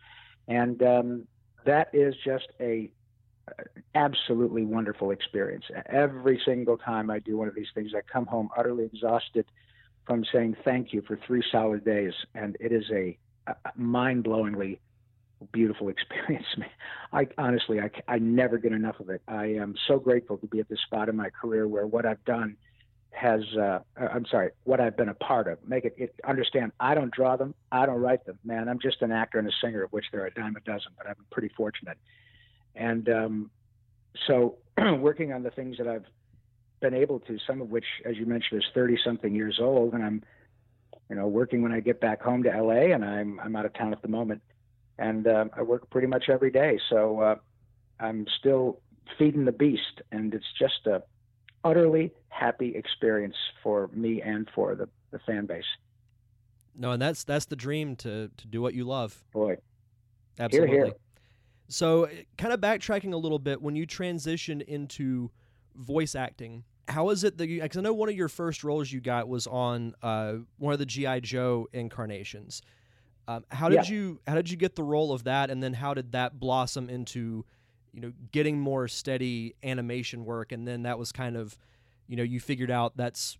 and 0.48 0.82
um, 0.82 1.28
that 1.66 1.90
is 1.92 2.14
just 2.24 2.48
a 2.58 2.90
absolutely 3.94 4.64
wonderful 4.64 5.10
experience. 5.10 5.64
Every 5.86 6.40
single 6.44 6.78
time 6.78 7.10
I 7.10 7.18
do 7.18 7.36
one 7.36 7.48
of 7.48 7.54
these 7.54 7.68
things, 7.74 7.92
I 7.94 8.00
come 8.12 8.26
home 8.26 8.50
utterly 8.56 8.84
exhausted 8.84 9.46
from 10.06 10.24
saying 10.32 10.56
thank 10.64 10.92
you 10.92 11.02
for 11.02 11.18
three 11.26 11.42
solid 11.52 11.84
days, 11.84 12.14
and 12.34 12.56
it 12.60 12.72
is 12.72 12.84
a, 12.90 13.18
a 13.46 13.54
mind-blowingly 13.76 14.78
beautiful 15.52 15.88
experience. 15.88 16.46
I 17.12 17.28
honestly, 17.36 17.80
I, 17.80 17.90
I 18.08 18.18
never 18.18 18.58
get 18.58 18.72
enough 18.72 19.00
of 19.00 19.10
it. 19.10 19.22
I 19.28 19.46
am 19.46 19.74
so 19.86 19.98
grateful 19.98 20.38
to 20.38 20.46
be 20.46 20.60
at 20.60 20.68
this 20.68 20.80
spot 20.86 21.08
in 21.08 21.16
my 21.16 21.30
career 21.30 21.68
where 21.68 21.86
what 21.86 22.06
I've 22.06 22.24
done 22.24 22.56
has 23.10 23.40
uh, 23.56 23.80
I'm 23.96 24.26
sorry, 24.26 24.50
what 24.64 24.80
I've 24.80 24.96
been 24.96 25.08
a 25.08 25.14
part 25.14 25.48
of. 25.48 25.58
Make 25.66 25.84
it, 25.84 25.94
it, 25.96 26.14
understand. 26.24 26.72
I 26.78 26.94
don't 26.94 27.12
draw 27.12 27.36
them. 27.36 27.54
I 27.72 27.86
don't 27.86 28.00
write 28.00 28.24
them. 28.26 28.38
Man, 28.44 28.68
I'm 28.68 28.78
just 28.78 29.02
an 29.02 29.12
actor 29.12 29.38
and 29.38 29.48
a 29.48 29.52
singer, 29.62 29.82
of 29.82 29.92
which 29.92 30.04
there 30.12 30.22
are 30.22 30.26
a 30.26 30.34
dime 30.34 30.56
a 30.56 30.60
dozen. 30.60 30.92
But 30.96 31.08
I'm 31.08 31.16
pretty 31.30 31.48
fortunate. 31.56 31.98
And 32.78 33.08
um, 33.08 33.50
so, 34.26 34.56
working 34.98 35.32
on 35.32 35.42
the 35.42 35.50
things 35.50 35.76
that 35.78 35.88
I've 35.88 36.06
been 36.80 36.94
able 36.94 37.20
to, 37.20 37.38
some 37.46 37.60
of 37.60 37.70
which, 37.70 37.84
as 38.04 38.16
you 38.16 38.24
mentioned, 38.24 38.62
is 38.62 38.68
30 38.72 38.98
something 39.04 39.34
years 39.34 39.58
old, 39.60 39.94
and 39.94 40.04
I'm, 40.04 40.22
you 41.10 41.16
know, 41.16 41.26
working 41.26 41.62
when 41.62 41.72
I 41.72 41.80
get 41.80 42.00
back 42.00 42.22
home 42.22 42.44
to 42.44 42.50
LA, 42.50 42.94
and 42.94 43.04
I'm 43.04 43.40
I'm 43.40 43.56
out 43.56 43.66
of 43.66 43.74
town 43.74 43.92
at 43.92 44.02
the 44.02 44.08
moment, 44.08 44.42
and 44.98 45.26
uh, 45.26 45.46
I 45.56 45.62
work 45.62 45.90
pretty 45.90 46.06
much 46.06 46.28
every 46.28 46.50
day. 46.50 46.78
So 46.88 47.20
uh, 47.20 47.34
I'm 47.98 48.26
still 48.38 48.80
feeding 49.18 49.44
the 49.44 49.52
beast, 49.52 50.02
and 50.12 50.32
it's 50.34 50.52
just 50.58 50.86
a 50.86 51.02
utterly 51.64 52.12
happy 52.28 52.74
experience 52.76 53.36
for 53.62 53.90
me 53.92 54.22
and 54.22 54.48
for 54.54 54.74
the, 54.74 54.88
the 55.10 55.18
fan 55.20 55.46
base. 55.46 55.64
No, 56.76 56.92
and 56.92 57.02
that's 57.02 57.24
that's 57.24 57.46
the 57.46 57.56
dream 57.56 57.96
to 57.96 58.30
to 58.36 58.46
do 58.46 58.62
what 58.62 58.74
you 58.74 58.84
love. 58.84 59.24
Boy, 59.32 59.56
absolutely. 60.38 60.76
Here, 60.76 60.84
here. 60.86 60.94
So, 61.68 62.08
kind 62.38 62.52
of 62.52 62.60
backtracking 62.60 63.12
a 63.12 63.16
little 63.16 63.38
bit, 63.38 63.60
when 63.60 63.76
you 63.76 63.86
transitioned 63.86 64.62
into 64.62 65.30
voice 65.76 66.14
acting, 66.14 66.64
how 66.88 67.10
is 67.10 67.24
it 67.24 67.36
that 67.36 67.48
you? 67.48 67.60
Because 67.60 67.76
I 67.76 67.82
know 67.82 67.92
one 67.92 68.08
of 68.08 68.14
your 68.16 68.28
first 68.28 68.64
roles 68.64 68.90
you 68.90 69.00
got 69.00 69.28
was 69.28 69.46
on 69.46 69.94
uh, 70.02 70.36
one 70.56 70.72
of 70.72 70.78
the 70.78 70.86
GI 70.86 71.20
Joe 71.20 71.68
incarnations. 71.74 72.62
Um, 73.28 73.44
how 73.50 73.68
did 73.68 73.86
Yeah. 73.86 73.94
you 73.94 74.20
how 74.26 74.34
did 74.34 74.50
you 74.50 74.56
get 74.56 74.74
the 74.74 74.82
role 74.82 75.12
of 75.12 75.24
that, 75.24 75.50
and 75.50 75.62
then 75.62 75.74
how 75.74 75.92
did 75.92 76.12
that 76.12 76.40
blossom 76.40 76.88
into, 76.88 77.44
you 77.92 78.00
know, 78.00 78.12
getting 78.32 78.58
more 78.58 78.88
steady 78.88 79.54
animation 79.62 80.24
work, 80.24 80.50
and 80.52 80.66
then 80.66 80.84
that 80.84 80.98
was 80.98 81.12
kind 81.12 81.36
of, 81.36 81.58
you 82.06 82.16
know, 82.16 82.22
you 82.22 82.40
figured 82.40 82.70
out 82.70 82.96
that's 82.96 83.36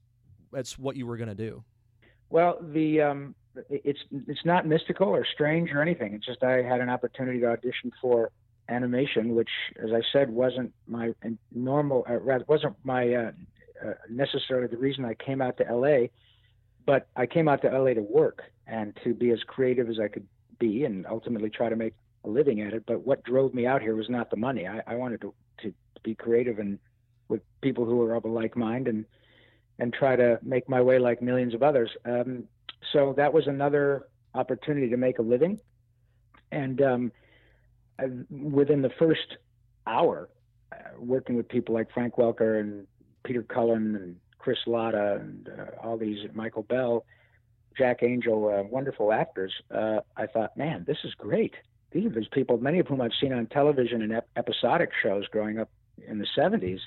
that's 0.53 0.79
what 0.79 0.97
you 0.97 1.07
were 1.07 1.17
gonna 1.17 1.35
do. 1.35 1.65
Well, 2.29 2.59
the 2.61 3.01
um, 3.01 3.35
it's 3.69 4.01
it's 4.27 4.45
not 4.45 4.67
mystical 4.67 5.09
or 5.09 5.25
strange 5.25 5.71
or 5.73 5.83
anything. 5.83 6.15
It's 6.15 6.27
just 6.27 6.43
I 6.43 6.63
had 6.63 6.81
an 6.81 6.89
opportunity 6.89 7.41
to 7.41 7.47
audition 7.47 7.93
for 8.01 8.31
animation, 8.69 9.35
which, 9.35 9.51
as 9.83 9.91
I 9.93 10.03
said, 10.13 10.31
wasn't 10.31 10.73
my 10.87 11.15
normal, 11.55 12.05
uh, 12.09 12.19
rather 12.21 12.45
wasn't 12.49 12.77
my 12.85 13.15
uh, 13.15 13.31
uh, 13.85 13.93
necessarily 14.11 14.67
the 14.67 14.77
reason 14.77 15.05
I 15.05 15.15
came 15.15 15.41
out 15.41 15.57
to 15.59 15.65
LA. 15.65 16.09
But 16.87 17.09
I 17.17 17.27
came 17.27 17.49
out 17.49 17.63
to 17.63 17.69
LA 17.69 17.95
to 17.95 18.03
work 18.03 18.43
and 18.67 18.99
to 19.05 19.15
be 19.15 19.31
as 19.31 19.41
creative 19.47 19.89
as 19.89 19.99
I 20.01 20.09
could 20.09 20.27
be, 20.59 20.85
and 20.85 21.07
ultimately 21.07 21.51
try 21.51 21.69
to 21.69 21.77
make 21.77 21.95
a 22.25 22.29
living 22.29 22.61
at 22.61 22.73
it. 22.73 22.85
But 22.87 23.07
what 23.07 23.23
drove 23.25 23.55
me 23.55 23.67
out 23.67 23.83
here 23.83 23.95
was 23.95 24.09
not 24.09 24.31
the 24.31 24.37
money. 24.37 24.67
I, 24.67 24.83
I 24.87 24.95
wanted 24.95 25.21
to 25.23 25.35
to 25.63 25.73
be 26.03 26.15
creative 26.15 26.59
and 26.59 26.79
with 27.29 27.43
people 27.61 27.85
who 27.85 27.97
were 27.97 28.15
of 28.15 28.25
a 28.25 28.29
like 28.29 28.57
mind 28.57 28.89
and 28.89 29.05
and 29.79 29.93
try 29.93 30.17
to 30.17 30.39
make 30.43 30.69
my 30.69 30.81
way 30.81 30.99
like 30.99 31.23
millions 31.23 31.55
of 31.55 31.63
others. 31.63 31.91
Um, 32.05 32.45
so 32.93 33.15
that 33.17 33.33
was 33.33 33.47
another 33.47 34.07
opportunity 34.35 34.89
to 34.91 34.97
make 34.97 35.19
a 35.19 35.23
living. 35.23 35.59
And 36.51 36.81
um, 36.81 37.13
within 38.31 38.83
the 38.83 38.91
first 38.99 39.37
hour, 39.87 40.29
uh, 40.73 40.77
working 40.99 41.37
with 41.37 41.49
people 41.49 41.75
like 41.75 41.91
Frank 41.93 42.17
Welker 42.17 42.61
and 42.61 42.87
Peter 43.25 43.43
Cullen 43.43 43.97
and 43.97 44.17
Chris 44.39 44.59
Latta 44.67 45.17
and 45.17 45.49
uh, 45.49 45.87
all 45.87 45.97
these 45.97 46.19
Michael 46.33 46.63
Bell, 46.63 47.05
Jack 47.77 48.03
Angel, 48.03 48.49
uh, 48.49 48.63
wonderful 48.63 49.13
actors, 49.13 49.53
uh, 49.75 50.01
I 50.17 50.27
thought, 50.27 50.57
man, 50.57 50.85
this 50.87 50.99
is 51.05 51.15
great. 51.15 51.55
These 51.91 52.07
are 52.07 52.11
these 52.11 52.29
people, 52.33 52.59
many 52.59 52.79
of 52.79 52.87
whom 52.87 53.01
I've 53.01 53.13
seen 53.21 53.33
on 53.33 53.47
television 53.47 54.03
and 54.03 54.13
ep- 54.13 54.29
episodic 54.37 54.91
shows 55.03 55.27
growing 55.29 55.59
up 55.59 55.71
in 56.07 56.19
the 56.19 56.27
70s 56.37 56.81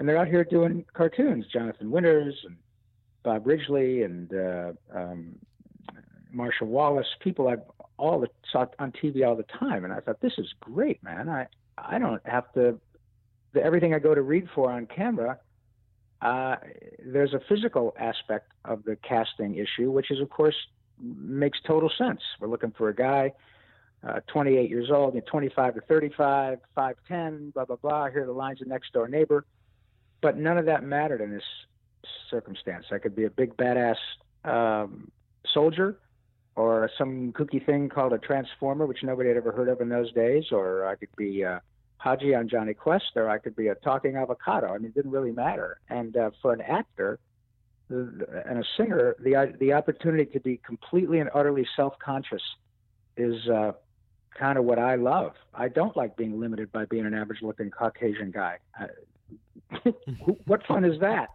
and 0.00 0.08
they're 0.08 0.16
out 0.16 0.28
here 0.28 0.44
doing 0.44 0.86
cartoons. 0.94 1.44
Jonathan 1.52 1.90
Winters 1.90 2.34
and 2.46 2.56
Bob 3.22 3.46
Ridgely 3.46 4.02
and 4.02 4.32
uh, 4.32 4.72
um, 4.94 5.36
Marshall 6.32 6.68
Wallace, 6.68 7.06
people 7.20 7.48
I've 7.48 7.62
all 7.96 8.20
the 8.20 8.28
saw 8.50 8.66
on 8.78 8.92
TV 8.92 9.26
all 9.26 9.36
the 9.36 9.44
time, 9.44 9.84
and 9.84 9.92
I 9.92 10.00
thought 10.00 10.20
this 10.20 10.32
is 10.38 10.52
great, 10.60 11.02
man. 11.02 11.28
I 11.28 11.46
I 11.76 11.98
don't 11.98 12.26
have 12.26 12.52
to 12.54 12.78
the, 13.52 13.62
everything 13.62 13.94
I 13.94 13.98
go 13.98 14.14
to 14.14 14.22
read 14.22 14.48
for 14.54 14.70
on 14.70 14.86
camera. 14.86 15.38
Uh, 16.22 16.56
there's 17.04 17.32
a 17.32 17.40
physical 17.48 17.94
aspect 17.98 18.52
of 18.64 18.84
the 18.84 18.96
casting 18.96 19.56
issue, 19.56 19.90
which 19.90 20.10
is 20.10 20.20
of 20.20 20.30
course 20.30 20.56
makes 20.98 21.58
total 21.66 21.90
sense. 21.96 22.20
We're 22.40 22.48
looking 22.48 22.72
for 22.76 22.88
a 22.88 22.94
guy. 22.94 23.32
Uh, 24.06 24.20
28 24.28 24.70
years 24.70 24.90
old, 24.90 25.12
you 25.14 25.20
know, 25.20 25.26
25 25.30 25.74
to 25.74 25.80
35, 25.82 26.58
5'10, 26.74 27.52
blah, 27.52 27.66
blah, 27.66 27.76
blah. 27.76 28.08
Here 28.08 28.22
are 28.22 28.26
the 28.26 28.32
lines 28.32 28.62
of 28.62 28.66
next 28.66 28.94
door 28.94 29.08
neighbor 29.08 29.44
but 30.20 30.36
none 30.36 30.58
of 30.58 30.66
that 30.66 30.84
mattered 30.84 31.20
in 31.20 31.30
this 31.30 31.44
circumstance. 32.30 32.86
I 32.92 32.98
could 32.98 33.16
be 33.16 33.24
a 33.24 33.30
big 33.30 33.56
badass 33.56 33.96
um, 34.44 35.10
soldier, 35.52 35.98
or 36.56 36.90
some 36.98 37.32
kooky 37.32 37.64
thing 37.64 37.88
called 37.88 38.12
a 38.12 38.18
transformer, 38.18 38.86
which 38.86 39.02
nobody 39.02 39.28
had 39.28 39.36
ever 39.36 39.52
heard 39.52 39.68
of 39.68 39.80
in 39.80 39.88
those 39.88 40.12
days, 40.12 40.44
or 40.52 40.86
I 40.86 40.94
could 40.96 41.14
be 41.16 41.44
uh, 41.44 41.60
Hadji 41.98 42.34
on 42.34 42.48
Jonny 42.48 42.74
Quest, 42.74 43.12
or 43.14 43.28
I 43.28 43.38
could 43.38 43.56
be 43.56 43.68
a 43.68 43.74
talking 43.76 44.16
avocado. 44.16 44.68
I 44.68 44.78
mean, 44.78 44.86
it 44.86 44.94
didn't 44.94 45.10
really 45.10 45.32
matter. 45.32 45.78
And 45.88 46.16
uh, 46.16 46.30
for 46.42 46.52
an 46.52 46.60
actor 46.60 47.18
and 47.88 48.58
a 48.58 48.64
singer, 48.76 49.16
the 49.18 49.54
the 49.58 49.72
opportunity 49.72 50.26
to 50.26 50.40
be 50.40 50.58
completely 50.58 51.18
and 51.18 51.30
utterly 51.34 51.66
self-conscious 51.76 52.42
is 53.16 53.48
uh, 53.48 53.72
kind 54.38 54.58
of 54.58 54.64
what 54.64 54.78
I 54.78 54.94
love. 54.94 55.32
I 55.54 55.68
don't 55.68 55.96
like 55.96 56.16
being 56.16 56.38
limited 56.38 56.70
by 56.72 56.84
being 56.84 57.04
an 57.04 57.14
average-looking 57.14 57.70
Caucasian 57.70 58.30
guy. 58.30 58.58
I, 58.78 58.86
what 60.46 60.66
fun 60.66 60.84
is 60.84 60.98
that? 61.00 61.28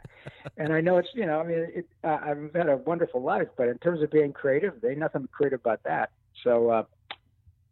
And 0.58 0.74
I 0.74 0.82
know 0.82 0.98
it's 0.98 1.10
you 1.14 1.26
know 1.26 1.40
I 1.40 1.44
mean 1.44 1.68
it, 1.76 1.88
uh, 2.04 2.18
I've 2.24 2.54
had 2.54 2.70
a 2.70 2.78
wonderful 2.78 3.22
life, 3.22 3.48
but 3.58 3.68
in 3.68 3.78
terms 3.80 4.02
of 4.02 4.12
being 4.12 4.34
creative, 4.34 4.82
there 4.82 4.92
ain't 4.92 5.00
nothing 5.00 5.28
creative 5.32 5.60
about 5.60 5.84
that. 5.84 6.12
So 6.44 6.70
uh, 6.70 6.84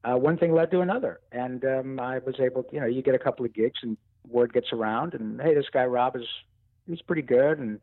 uh, 0.04 0.18
one 0.18 0.38
thing 0.38 0.54
led 0.54 0.72
to 0.72 0.82
another, 0.82 1.20
and 1.32 1.64
um, 1.66 2.00
I 2.00 2.20
was 2.20 2.36
able 2.40 2.66
you 2.72 2.80
know 2.80 2.86
you 2.86 3.02
get 3.02 3.16
a 3.16 3.20
couple 3.20 3.46
of 3.46 3.54
gigs 3.54 3.80
and 3.82 3.98
word 4.28 4.54
gets 4.54 4.72
around, 4.72 5.14
and 5.14 5.42
hey, 5.42 5.54
this 5.54 5.66
guy 5.72 5.86
Rob 5.86 6.16
is 6.16 6.28
he's 6.88 7.02
pretty 7.02 7.22
good, 7.24 7.60
and 7.60 7.80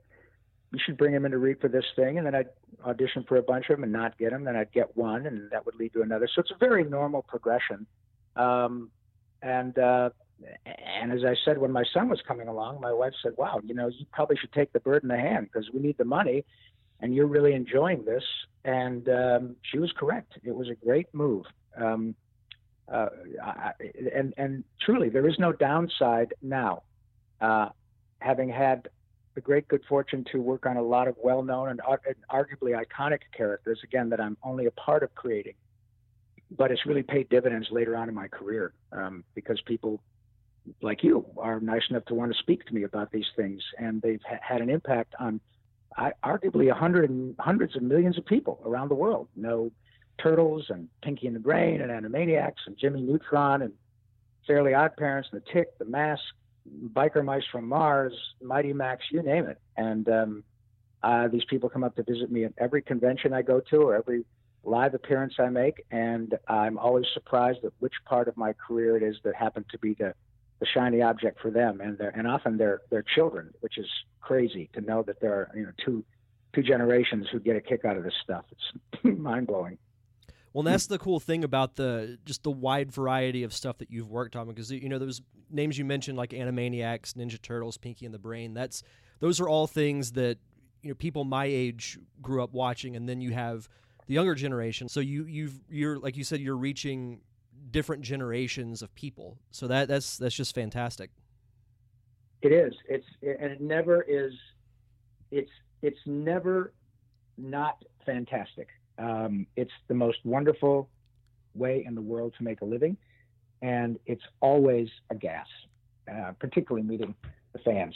you 0.73 0.78
should 0.85 0.97
bring 0.97 1.12
him 1.12 1.25
in 1.25 1.32
to 1.32 1.38
read 1.38 1.61
for 1.61 1.68
this 1.68 1.85
thing, 1.97 2.18
and 2.18 2.26
then 2.26 2.35
I'd 2.35 2.49
audition 2.85 3.25
for 3.28 3.37
a 3.37 3.42
bunch 3.42 3.68
of 3.68 3.76
them 3.76 3.85
and 3.85 3.92
not 3.92 4.16
get 4.18 4.32
him, 4.32 4.44
then 4.44 4.56
I'd 4.56 4.73
get 4.73 4.97
one, 4.97 5.26
and 5.26 5.50
that 5.50 5.66
would 5.66 5.75
lead 5.76 5.92
to 5.94 6.02
another. 6.02 6.28
So 6.32 6.40
it's 6.40 6.50
a 6.50 6.59
very 6.59 6.85
normal 6.85 7.23
progression. 7.23 7.87
Um, 8.37 8.90
and 9.42 9.76
uh, 9.78 10.11
and 11.00 11.12
as 11.12 11.25
I 11.25 11.35
said, 11.44 11.59
when 11.59 11.73
my 11.73 11.85
son 11.92 12.09
was 12.09 12.20
coming 12.26 12.49
along, 12.49 12.80
my 12.80 12.92
wife 12.92 13.12
said, 13.23 13.32
"Wow, 13.37 13.61
you 13.64 13.75
know, 13.75 13.88
you 13.88 14.06
probably 14.12 14.37
should 14.37 14.52
take 14.52 14.73
the 14.73 14.80
bird 14.80 15.02
in 15.02 15.09
the 15.09 15.16
hand 15.16 15.49
because 15.52 15.68
we 15.73 15.80
need 15.80 15.99
the 15.99 16.04
money, 16.04 16.44
and 17.00 17.14
you're 17.14 17.26
really 17.26 17.54
enjoying 17.54 18.04
this." 18.04 18.25
And 18.64 19.09
um, 19.09 19.56
she 19.62 19.78
was 19.78 19.92
correct. 19.92 20.38
It 20.42 20.54
was 20.54 20.68
a 20.68 20.75
great 20.75 21.06
move. 21.12 21.44
Um, 21.76 22.14
uh, 22.90 23.09
I, 23.42 23.73
and 24.14 24.35
and 24.37 24.64
truly, 24.80 25.09
there 25.09 25.28
is 25.28 25.38
no 25.38 25.52
downside 25.52 26.35
now. 26.42 26.82
Uh, 27.40 27.70
having 28.18 28.49
had 28.50 28.88
the 29.35 29.40
great 29.40 29.66
good 29.68 29.82
fortune 29.88 30.25
to 30.32 30.38
work 30.40 30.66
on 30.66 30.76
a 30.76 30.82
lot 30.82 31.09
of 31.09 31.16
well-known 31.23 31.68
and, 31.68 31.80
ar- 31.87 32.00
and 32.04 32.16
arguably 32.30 32.78
iconic 32.78 33.20
characters, 33.35 33.78
again, 33.85 34.11
that 34.11 34.20
I'm 34.20 34.37
only 34.42 34.66
a 34.66 34.70
part 34.73 35.02
of 35.02 35.14
creating. 35.14 35.54
But 36.59 36.73
it's 36.73 36.85
really 36.85 37.04
paid 37.04 37.28
dividends 37.28 37.68
later 37.70 37.97
on 37.97 38.09
in 38.09 38.14
my 38.14 38.26
career 38.26 38.75
um, 38.92 39.23
because 39.35 39.61
people 39.62 40.00
like 40.83 41.03
you 41.03 41.27
are 41.39 41.61
nice 41.61 41.83
enough 41.91 42.05
to 42.07 42.15
want 42.15 42.33
to 42.33 42.39
speak 42.39 42.65
to 42.67 42.75
me 42.75 42.85
about 42.85 43.11
these 43.11 43.27
things, 43.37 43.62
and 43.79 44.00
they've 44.03 44.21
ha- 44.29 44.39
had 44.43 44.61
an 44.61 44.71
impact 44.71 45.15
on 45.19 45.41
I, 45.97 46.12
arguably 46.25 46.71
a 46.71 46.75
hundred 46.75 47.11
and 47.11 47.35
hundreds 47.39 47.77
of 47.77 47.83
millions 47.83 48.17
of 48.19 48.25
people 48.25 48.61
around 48.65 48.89
the 48.89 48.95
world. 48.95 49.29
Know 49.37 49.73
Turtles 50.23 50.67
and 50.69 50.89
Pinky 51.03 51.27
and 51.27 51.37
the 51.37 51.41
Brain 51.41 51.81
and 51.81 51.91
Animaniacs 51.91 52.67
and 52.67 52.77
Jimmy 52.77 53.03
Neutron 53.03 53.62
and 53.62 53.73
Fairly 54.47 54.75
Odd 54.75 54.97
Parents 54.97 55.29
and 55.33 55.43
The 55.43 55.53
Tick, 55.53 55.79
The 55.79 55.85
Mask, 55.85 56.23
Biker 56.93 57.25
Mice 57.25 57.45
from 57.50 57.69
Mars, 57.69 58.12
Mighty 58.43 58.73
Max, 58.73 59.05
you 59.11 59.23
name 59.23 59.47
it. 59.47 59.59
And 59.77 60.09
um, 60.09 60.45
uh, 61.03 61.29
these 61.29 61.45
people 61.45 61.69
come 61.69 61.85
up 61.85 61.97
to 61.97 62.03
visit 62.03 62.31
me 62.31 62.45
at 62.45 62.53
every 62.59 62.83
convention 62.83 63.33
I 63.33 63.43
go 63.43 63.61
to 63.71 63.77
or 63.77 63.95
every 63.97 64.25
live 64.62 64.95
appearance 64.95 65.35
I 65.39 65.49
make, 65.49 65.85
and 65.91 66.39
I'm 66.47 66.79
always 66.79 67.07
surprised 67.15 67.65
at 67.65 67.73
which 67.79 67.95
part 68.05 68.29
of 68.29 68.37
my 68.37 68.53
career 68.53 68.97
it 68.97 69.03
is 69.03 69.17
that 69.25 69.35
happened 69.35 69.67
to 69.71 69.79
be 69.79 69.95
the 69.95 70.15
the 70.61 70.67
shiny 70.67 71.02
object 71.02 71.40
for 71.40 71.50
them, 71.50 71.81
and 71.81 71.99
they're, 71.99 72.11
and 72.11 72.29
often 72.29 72.59
they're 72.59 72.83
they're 72.90 73.05
children, 73.14 73.52
which 73.61 73.79
is 73.79 73.88
crazy 74.21 74.69
to 74.75 74.81
know 74.81 75.02
that 75.02 75.21
there 75.21 75.33
are 75.33 75.50
you 75.55 75.64
know 75.64 75.73
two 75.85 76.05
two 76.55 76.62
generations 76.62 77.26
who 77.33 77.40
get 77.40 77.57
a 77.57 77.61
kick 77.61 77.85
out 77.85 77.97
of 77.97 78.05
this 78.05 78.14
stuff. 78.23 78.45
It's 78.52 79.19
mind 79.19 79.47
blowing. 79.47 79.79
Well, 80.52 80.64
that's 80.64 80.87
the 80.87 80.99
cool 80.99 81.21
thing 81.21 81.45
about 81.45 81.76
the 81.76 82.19
just 82.25 82.43
the 82.43 82.50
wide 82.50 82.93
variety 82.93 83.43
of 83.43 83.52
stuff 83.52 83.79
that 83.79 83.90
you've 83.90 84.11
worked 84.11 84.37
on 84.37 84.49
because 84.49 84.71
you 84.71 84.88
know 84.88 84.99
those 84.99 85.23
names 85.50 85.79
you 85.79 85.85
mentioned 85.85 86.19
like 86.19 86.31
Animaniacs, 86.31 87.14
Ninja 87.14 87.40
Turtles, 87.40 87.76
Pinky 87.79 88.05
and 88.05 88.14
the 88.14 88.19
Brain. 88.19 88.52
That's 88.52 88.83
those 89.21 89.40
are 89.40 89.49
all 89.49 89.67
things 89.67 90.12
that 90.12 90.38
you 90.83 90.90
know 90.90 90.95
people 90.95 91.25
my 91.25 91.47
age 91.47 91.99
grew 92.21 92.43
up 92.43 92.52
watching, 92.52 92.97
and 92.97 93.09
then 93.09 93.21
you 93.21 93.33
have 93.33 93.69
the 94.09 94.14
younger 94.14 94.35
generation. 94.35 94.88
So 94.88 95.00
you 95.00 95.25
you've 95.25 95.61
you're 95.71 95.99
like 95.99 96.17
you 96.17 96.25
said 96.25 96.40
you're 96.40 96.57
reaching 96.57 97.21
different 97.71 98.02
generations 98.02 98.83
of 98.83 98.95
people. 98.95 99.38
So 99.50 99.67
that 99.69 99.88
that's 99.88 100.17
that's 100.17 100.35
just 100.35 100.55
fantastic. 100.55 101.11
It 102.43 102.52
is. 102.52 102.75
It's 102.88 103.07
and 103.23 103.52
it 103.52 103.61
never 103.61 104.02
is. 104.02 104.33
It's 105.31 105.50
it's 105.83 105.99
never 106.07 106.73
not 107.37 107.83
fantastic. 108.05 108.69
Um, 108.99 109.47
it's 109.57 109.73
the 109.88 109.95
most 109.95 110.19
wonderful 110.25 110.88
way 111.55 111.85
in 111.87 111.95
the 111.95 112.02
world 112.02 112.35
to 112.38 112.45
make 112.45 112.61
a 112.61 112.64
living, 112.64 112.97
and 113.62 113.99
it's 114.07 114.23
always 114.40 114.88
a 115.11 115.14
gas, 115.14 115.47
uh, 116.11 116.33
particularly 116.38 116.87
meeting 116.87 117.14
the 117.52 117.59
fans. 117.61 117.95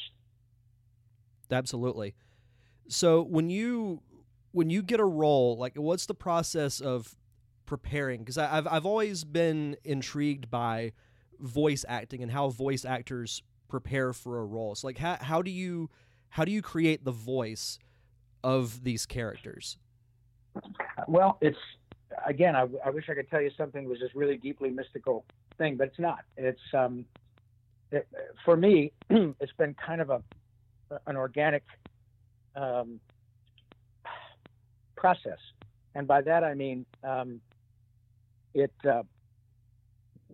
Absolutely. 1.51 2.15
So 2.89 3.23
when 3.23 3.51
you 3.51 4.03
when 4.53 4.71
you 4.71 4.83
get 4.83 5.01
a 5.01 5.05
role, 5.05 5.57
like 5.57 5.75
what's 5.77 6.07
the 6.07 6.15
process 6.15 6.81
of 6.81 7.17
preparing? 7.67 8.21
Because 8.21 8.39
I've 8.39 8.67
I've 8.67 8.87
always 8.87 9.25
been 9.25 9.77
intrigued 9.85 10.51
by 10.51 10.93
voice 11.41 11.85
acting 11.89 12.23
and 12.23 12.31
how 12.31 12.49
voice 12.49 12.85
actors 12.85 13.43
prepare 13.69 14.13
for 14.13 14.39
a 14.39 14.45
role? 14.45 14.75
So 14.75 14.87
like 14.87 14.99
how 14.99 15.17
how 15.21 15.43
do 15.43 15.51
you 15.51 15.91
how 16.31 16.45
do 16.45 16.53
you 16.53 16.63
create 16.63 17.05
the 17.05 17.13
voice 17.13 17.79
of 18.43 18.85
these 18.85 19.07
characters? 19.07 19.79
Well, 21.09 21.39
it's 21.41 21.59
again. 22.27 22.55
I, 22.55 22.67
I 22.85 22.91
wish 22.91 23.09
I 23.09 23.15
could 23.15 23.29
tell 23.31 23.41
you 23.41 23.51
something 23.57 23.89
was 23.89 24.01
this 24.01 24.11
really 24.15 24.37
deeply 24.37 24.71
mystical 24.71 25.25
thing, 25.59 25.77
but 25.77 25.89
it's 25.89 25.99
not. 25.99 26.21
It's 26.37 26.61
um, 26.73 27.05
it, 27.91 28.07
for 28.45 28.57
me, 28.57 28.93
it's 29.11 29.53
been 29.59 29.75
kind 29.75 30.01
of 30.01 30.11
a 30.11 30.23
an 31.07 31.17
organic 31.17 31.65
um, 32.55 33.01
process, 34.97 35.39
and 35.95 36.07
by 36.07 36.21
that 36.23 36.45
I 36.45 36.55
mean 36.55 36.87
um, 37.03 37.41
it. 38.55 38.73
Uh, 38.89 39.03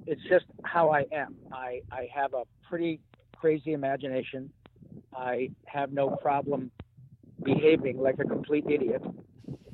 it's 0.07 0.23
just 0.29 0.47
how 0.65 0.91
I 0.91 1.05
am. 1.13 1.37
I 1.53 1.83
I 1.91 2.09
have 2.15 2.35
a 2.35 2.45
pretty 2.69 3.01
crazy 3.37 3.73
imagination. 3.73 4.51
I 5.15 5.51
have 5.67 5.93
no 5.93 6.11
problem 6.11 6.71
behaving 7.43 7.99
like 7.99 8.19
a 8.19 8.25
complete 8.25 8.65
idiot 8.69 9.03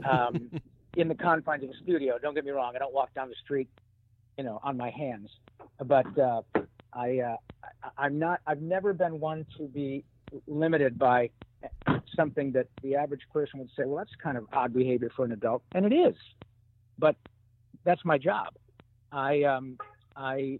um, 0.08 0.50
in 0.96 1.08
the 1.08 1.14
confines 1.14 1.64
of 1.64 1.70
a 1.70 1.76
studio. 1.82 2.18
Don't 2.20 2.34
get 2.34 2.44
me 2.44 2.50
wrong; 2.50 2.72
I 2.74 2.78
don't 2.78 2.94
walk 2.94 3.14
down 3.14 3.28
the 3.28 3.34
street, 3.44 3.68
you 4.38 4.44
know, 4.44 4.60
on 4.62 4.76
my 4.76 4.90
hands. 4.90 5.28
But 5.84 6.18
uh, 6.18 6.42
I, 6.92 7.18
uh, 7.18 7.36
I, 7.98 8.06
am 8.06 8.18
not. 8.18 8.40
I've 8.46 8.62
never 8.62 8.92
been 8.92 9.20
one 9.20 9.46
to 9.58 9.64
be 9.64 10.04
limited 10.46 10.98
by 10.98 11.30
something 12.14 12.52
that 12.52 12.66
the 12.82 12.96
average 12.96 13.22
person 13.32 13.60
would 13.60 13.70
say, 13.76 13.84
"Well, 13.84 13.96
that's 13.96 14.14
kind 14.22 14.36
of 14.36 14.46
odd 14.52 14.72
behavior 14.72 15.10
for 15.14 15.24
an 15.24 15.32
adult," 15.32 15.62
and 15.74 15.84
it 15.84 15.94
is. 15.94 16.14
But 16.98 17.16
that's 17.86 18.04
my 18.04 18.18
job. 18.18 18.48
I, 19.12 19.44
um, 19.44 19.78
I, 20.14 20.58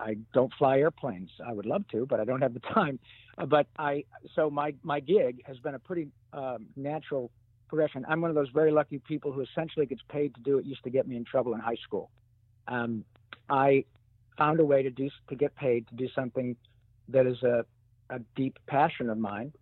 I, 0.00 0.04
I 0.04 0.16
don't 0.32 0.52
fly 0.58 0.78
airplanes. 0.78 1.30
I 1.46 1.52
would 1.52 1.66
love 1.66 1.86
to, 1.92 2.06
but 2.06 2.18
I 2.18 2.24
don't 2.24 2.40
have 2.40 2.54
the 2.54 2.60
time. 2.74 2.98
But 3.46 3.66
I, 3.78 4.04
so 4.34 4.50
my 4.50 4.74
my 4.82 5.00
gig 5.00 5.42
has 5.44 5.58
been 5.58 5.74
a 5.74 5.78
pretty 5.78 6.08
um, 6.32 6.66
natural 6.76 7.30
progression. 7.68 8.04
I'm 8.08 8.20
one 8.20 8.30
of 8.30 8.36
those 8.36 8.50
very 8.50 8.70
lucky 8.70 8.98
people 8.98 9.32
who 9.32 9.40
essentially 9.40 9.86
gets 9.86 10.02
paid 10.08 10.34
to 10.36 10.40
do 10.40 10.58
it. 10.58 10.64
Used 10.64 10.84
to 10.84 10.90
get 10.90 11.06
me 11.06 11.16
in 11.16 11.24
trouble 11.24 11.54
in 11.54 11.60
high 11.60 11.78
school. 11.82 12.10
Um, 12.68 13.04
I 13.48 13.84
found 14.38 14.60
a 14.60 14.64
way 14.64 14.82
to 14.82 14.90
do 14.90 15.10
to 15.28 15.34
get 15.34 15.54
paid 15.56 15.86
to 15.88 15.94
do 15.94 16.08
something 16.14 16.56
that 17.08 17.26
is 17.26 17.42
a, 17.42 17.64
a 18.10 18.20
deep 18.36 18.58
passion 18.66 19.10
of 19.10 19.18
mine, 19.18 19.52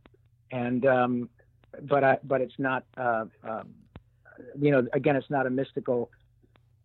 and 0.50 0.84
um, 0.86 1.28
but 1.82 2.04
I 2.04 2.18
but 2.22 2.40
it's 2.40 2.58
not 2.58 2.84
uh, 2.96 3.24
um, 3.42 3.70
you 4.60 4.70
know 4.70 4.86
again 4.92 5.16
it's 5.16 5.30
not 5.30 5.46
a 5.46 5.50
mystical. 5.50 6.10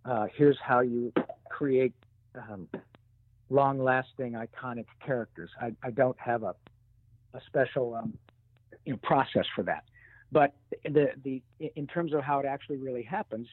Uh, 0.08 0.28
here's 0.36 0.58
how 0.64 0.80
you 0.80 1.12
create 1.50 1.94
um, 2.36 2.68
long-lasting, 3.50 4.34
iconic 4.34 4.86
characters. 5.06 5.50
I, 5.60 5.74
I 5.84 5.92
don't 5.92 6.18
have 6.20 6.44
a 6.44 6.56
a 7.34 7.42
special 7.46 7.94
um, 7.96 8.18
you 8.86 8.94
know 8.94 9.00
process 9.04 9.46
for 9.56 9.64
that. 9.64 9.84
But 10.32 10.54
the 10.84 11.12
the 11.24 11.42
in 11.76 11.88
terms 11.88 12.14
of 12.14 12.22
how 12.22 12.40
it 12.40 12.46
actually 12.46 12.78
really 12.78 13.04
happens, 13.04 13.48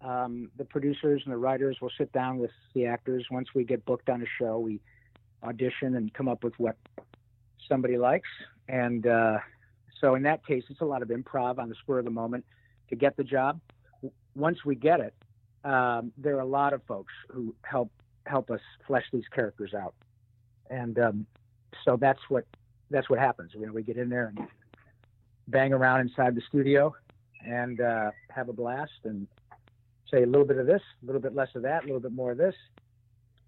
um, 0.00 0.50
the 0.56 0.64
producers 0.64 1.22
and 1.24 1.32
the 1.32 1.38
writers 1.38 1.78
will 1.80 1.92
sit 1.98 2.12
down 2.12 2.38
with 2.38 2.50
the 2.74 2.86
actors 2.86 3.26
once 3.30 3.48
we 3.54 3.64
get 3.64 3.84
booked 3.84 4.08
on 4.08 4.22
a 4.22 4.26
show. 4.38 4.58
We 4.58 4.80
audition 5.42 5.94
and 5.96 6.12
come 6.12 6.28
up 6.28 6.42
with 6.42 6.54
what 6.58 6.76
somebody 7.68 7.96
likes, 7.96 8.28
and 8.68 9.06
uh, 9.06 9.38
so 10.00 10.14
in 10.14 10.22
that 10.22 10.46
case, 10.46 10.64
it's 10.68 10.80
a 10.80 10.84
lot 10.84 11.02
of 11.02 11.08
improv 11.08 11.58
on 11.58 11.68
the 11.68 11.74
spur 11.76 11.98
of 11.98 12.04
the 12.04 12.10
moment 12.10 12.44
to 12.88 12.96
get 12.96 13.16
the 13.16 13.24
job. 13.24 13.60
Once 14.34 14.64
we 14.64 14.76
get 14.76 15.00
it, 15.00 15.14
um, 15.64 16.12
there 16.16 16.36
are 16.36 16.40
a 16.40 16.46
lot 16.46 16.72
of 16.72 16.82
folks 16.84 17.12
who 17.30 17.54
help 17.62 17.90
help 18.26 18.50
us 18.50 18.60
flesh 18.86 19.04
these 19.12 19.26
characters 19.34 19.74
out, 19.74 19.94
and 20.70 20.98
um, 20.98 21.26
so 21.84 21.96
that's 21.96 22.20
what 22.28 22.44
that's 22.90 23.08
what 23.10 23.18
happens. 23.18 23.50
You 23.54 23.66
know, 23.66 23.72
we 23.72 23.82
get 23.82 23.96
in 23.96 24.08
there 24.08 24.32
and 24.36 24.46
bang 25.48 25.72
around 25.72 26.00
inside 26.00 26.34
the 26.34 26.42
studio 26.48 26.94
and 27.44 27.80
uh, 27.80 28.10
have 28.30 28.48
a 28.48 28.52
blast 28.52 28.92
and 29.04 29.26
say 30.10 30.22
a 30.22 30.26
little 30.26 30.46
bit 30.46 30.58
of 30.58 30.66
this, 30.66 30.82
a 31.02 31.06
little 31.06 31.20
bit 31.20 31.34
less 31.34 31.48
of 31.54 31.62
that, 31.62 31.82
a 31.82 31.86
little 31.86 32.00
bit 32.00 32.12
more 32.12 32.32
of 32.32 32.38
this, 32.38 32.54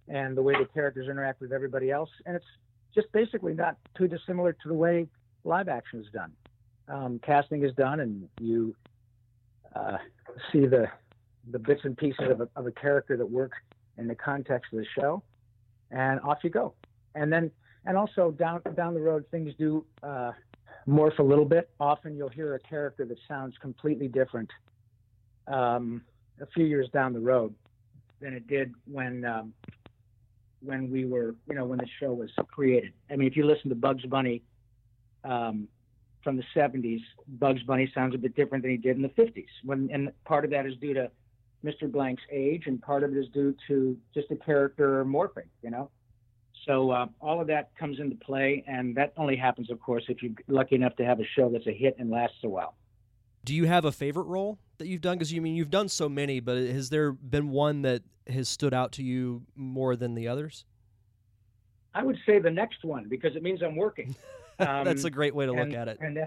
and 0.09 0.37
the 0.37 0.43
way 0.43 0.55
the 0.59 0.67
characters 0.67 1.09
interact 1.09 1.41
with 1.41 1.53
everybody 1.53 1.91
else. 1.91 2.11
And 2.27 2.37
it's 2.37 2.47
just 2.95 3.11
basically 3.13 3.55
not 3.55 3.77
too 3.97 4.09
dissimilar 4.09 4.53
to 4.53 4.69
the 4.69 4.75
way 4.75 5.07
live 5.45 5.69
action 5.69 6.01
is 6.01 6.07
done. 6.13 6.33
Um, 6.89 7.21
casting 7.25 7.65
is 7.65 7.73
done, 7.75 8.01
and 8.01 8.29
you 8.41 8.75
uh, 9.75 9.99
see 10.53 10.67
the 10.67 10.89
the 11.51 11.59
bits 11.59 11.81
and 11.85 11.97
pieces 11.97 12.27
of 12.31 12.41
a, 12.41 12.49
of 12.57 12.67
a 12.67 12.73
character 12.73 13.17
that 13.17 13.27
work 13.27 13.53
in 13.99 14.07
the 14.07 14.15
context 14.15 14.73
of 14.73 14.79
the 14.79 14.87
show, 14.99 15.23
and 15.91 16.21
off 16.21 16.39
you 16.43 16.51
go. 16.51 16.75
And 17.15 17.33
then, 17.33 17.51
and 17.87 17.97
also 17.97 18.31
down 18.31 18.63
down 18.75 18.95
the 18.95 19.01
road, 19.01 19.25
things 19.31 19.53
do 19.59 19.85
uh, 20.03 20.33
morph 20.89 21.19
a 21.19 21.23
little 21.23 21.45
bit. 21.45 21.71
Often 21.81 22.17
you'll 22.17 22.29
hear 22.29 22.55
a 22.55 22.61
character 22.61 23.05
that 23.05 23.19
sounds 23.29 23.55
completely 23.61 24.09
different 24.09 24.51
um, 25.47 26.03
a 26.41 26.47
few 26.47 26.65
years 26.65 26.89
down 26.93 27.13
the 27.13 27.21
road 27.21 27.55
than 28.21 28.35
it 28.35 28.47
did 28.47 28.73
when 28.87 29.25
um, 29.25 29.53
when 30.63 30.91
we 30.91 31.05
were, 31.05 31.35
you 31.49 31.55
know, 31.55 31.65
when 31.65 31.79
the 31.79 31.87
show 31.99 32.13
was 32.13 32.31
created. 32.49 32.93
I 33.11 33.17
mean, 33.17 33.27
if 33.27 33.37
you 33.37 33.47
listen 33.47 33.69
to 33.71 33.75
Bugs 33.75 34.05
Bunny 34.05 34.43
um, 35.25 35.69
from 36.23 36.37
the 36.37 36.45
70s, 36.55 37.01
Bugs 37.27 37.63
Bunny 37.63 37.91
sounds 37.95 38.15
a 38.15 38.19
bit 38.19 38.37
different 38.37 38.63
than 38.63 38.71
he 38.71 38.77
did 38.77 38.97
in 38.97 39.03
the 39.03 39.09
50s. 39.09 39.47
When 39.65 39.89
and 39.93 40.13
part 40.25 40.45
of 40.45 40.51
that 40.51 40.67
is 40.67 40.77
due 40.77 40.95
to 40.95 41.11
Mr. 41.65 41.91
Blanc's 41.91 42.23
age, 42.31 42.65
and 42.67 42.81
part 42.81 43.05
of 43.05 43.13
it 43.13 43.19
is 43.19 43.27
due 43.33 43.55
to 43.69 43.97
just 44.15 44.31
a 44.31 44.37
character 44.37 45.05
morphing, 45.05 45.49
you 45.63 45.71
know. 45.71 45.91
So 46.67 46.91
uh, 46.91 47.07
all 47.21 47.41
of 47.41 47.47
that 47.49 47.71
comes 47.79 48.01
into 48.01 48.17
play, 48.17 48.65
and 48.67 48.95
that 48.97 49.13
only 49.17 49.37
happens, 49.37 49.71
of 49.71 49.81
course, 49.81 50.05
if 50.09 50.23
you're 50.23 50.33
lucky 50.49 50.75
enough 50.75 50.97
to 50.97 51.05
have 51.05 51.21
a 51.21 51.25
show 51.37 51.49
that's 51.51 51.67
a 51.67 51.73
hit 51.73 51.97
and 51.99 52.11
lasts 52.11 52.39
a 52.45 52.49
while. 52.49 52.75
Do 53.45 53.55
you 53.55 53.67
have 53.67 53.85
a 53.85 53.93
favorite 53.93 54.25
role 54.25 54.59
that 54.79 54.87
you've 54.87 55.01
done? 55.01 55.17
Because 55.17 55.33
you 55.33 55.41
I 55.41 55.45
mean 55.45 55.55
you've 55.55 55.71
done 55.71 55.89
so 55.89 56.09
many, 56.09 56.41
but 56.41 56.59
has 56.59 56.91
there 56.91 57.13
been 57.13 57.51
one 57.51 57.83
that 57.83 58.03
has 58.29 58.49
stood 58.49 58.75
out 58.75 58.93
to 58.93 59.03
you 59.03 59.43
more 59.57 59.97
than 59.97 60.15
the 60.15 60.29
others? 60.29 60.67
I 61.95 62.05
would 62.05 62.19
say 62.27 62.39
the 62.39 62.51
next 62.51 62.85
one 62.85 63.09
because 63.09 63.35
it 63.37 63.43
means 63.43 63.63
I'm 63.63 63.77
working. 63.77 64.15
Um, 64.59 64.67
that's 64.85 65.05
a 65.05 65.11
great 65.11 65.35
way 65.35 65.47
to 65.47 65.53
and, 65.53 65.71
look 65.71 65.79
at 65.79 65.89
it. 65.89 65.99
And 66.01 66.27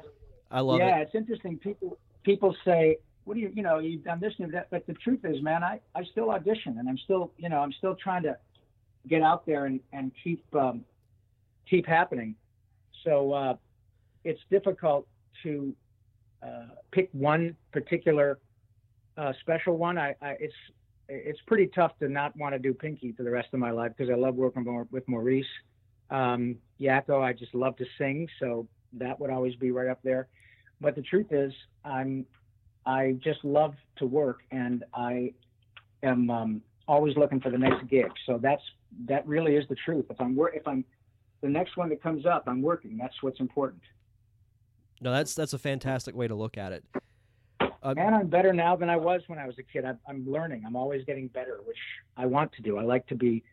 I 0.49 0.61
love 0.61 0.79
yeah, 0.79 0.85
it. 0.85 0.89
Yeah, 0.89 0.97
it's 0.99 1.15
interesting. 1.15 1.57
People 1.59 1.97
people 2.23 2.55
say, 2.65 2.97
"What 3.25 3.35
do 3.35 3.39
you, 3.39 3.51
you 3.53 3.63
know, 3.63 3.79
you've 3.79 4.03
done 4.03 4.19
this 4.19 4.33
and 4.39 4.53
that," 4.53 4.67
but 4.69 4.85
the 4.87 4.93
truth 4.93 5.21
is, 5.23 5.41
man, 5.41 5.63
I 5.63 5.79
I 5.95 6.03
still 6.03 6.31
audition 6.31 6.77
and 6.79 6.87
I'm 6.87 6.97
still, 6.97 7.31
you 7.37 7.49
know, 7.49 7.59
I'm 7.59 7.73
still 7.73 7.95
trying 7.95 8.23
to 8.23 8.37
get 9.07 9.21
out 9.21 9.45
there 9.45 9.65
and 9.65 9.79
and 9.91 10.11
keep 10.23 10.43
um, 10.55 10.83
keep 11.69 11.85
happening. 11.85 12.35
So 13.03 13.33
uh, 13.33 13.55
it's 14.23 14.41
difficult 14.49 15.07
to 15.43 15.75
uh, 16.41 16.67
pick 16.91 17.09
one 17.11 17.55
particular 17.71 18.39
uh, 19.17 19.33
special 19.41 19.77
one. 19.77 19.97
I, 19.97 20.15
I, 20.21 20.31
it's 20.39 20.53
it's 21.09 21.39
pretty 21.47 21.67
tough 21.67 21.91
to 21.99 22.07
not 22.07 22.35
want 22.37 22.53
to 22.53 22.59
do 22.59 22.73
Pinky 22.73 23.11
for 23.11 23.23
the 23.23 23.29
rest 23.29 23.49
of 23.53 23.59
my 23.59 23.71
life 23.71 23.91
because 23.95 24.11
I 24.11 24.15
love 24.15 24.35
working 24.35 24.65
with 24.91 25.07
Maurice. 25.07 25.45
Um, 26.09 26.55
Yakko, 26.79 27.21
I 27.21 27.33
just 27.33 27.53
love 27.53 27.75
to 27.77 27.85
sing, 27.97 28.27
so 28.39 28.67
that 28.93 29.19
would 29.19 29.29
always 29.29 29.55
be 29.55 29.71
right 29.71 29.89
up 29.89 29.99
there. 30.03 30.27
But 30.79 30.95
the 30.95 31.01
truth 31.01 31.27
is, 31.31 31.53
I'm 31.83 32.25
I 32.85 33.15
just 33.23 33.43
love 33.43 33.75
to 33.97 34.05
work, 34.05 34.41
and 34.51 34.83
I 34.93 35.33
am 36.01 36.29
um, 36.29 36.61
always 36.87 37.15
looking 37.15 37.39
for 37.39 37.49
the 37.49 37.57
next 37.57 37.87
gig. 37.89 38.11
So 38.25 38.37
that's 38.41 38.61
that 39.07 39.25
really 39.27 39.55
is 39.55 39.65
the 39.69 39.75
truth. 39.75 40.05
If 40.09 40.19
I'm 40.19 40.37
if 40.53 40.67
I'm 40.67 40.83
the 41.41 41.49
next 41.49 41.77
one 41.77 41.89
that 41.89 42.01
comes 42.01 42.25
up, 42.25 42.43
I'm 42.47 42.61
working. 42.61 42.97
That's 42.97 43.15
what's 43.21 43.39
important. 43.39 43.81
No, 45.01 45.11
that's 45.11 45.33
that's 45.35 45.53
a 45.53 45.59
fantastic 45.59 46.15
way 46.15 46.27
to 46.27 46.35
look 46.35 46.57
at 46.57 46.71
it. 46.71 46.83
Um, 47.83 47.97
and 47.97 48.15
I'm 48.15 48.27
better 48.27 48.53
now 48.53 48.77
than 48.77 48.89
I 48.89 48.95
was 48.95 49.21
when 49.27 49.39
I 49.39 49.45
was 49.45 49.55
a 49.59 49.63
kid. 49.63 49.83
I'm, 49.83 49.99
I'm 50.07 50.29
learning. 50.29 50.63
I'm 50.65 50.77
always 50.77 51.03
getting 51.03 51.27
better, 51.27 51.59
which 51.65 51.77
I 52.15 52.25
want 52.25 52.53
to 52.53 52.61
do. 52.61 52.77
I 52.77 52.83
like 52.83 53.05
to 53.07 53.15
be. 53.15 53.43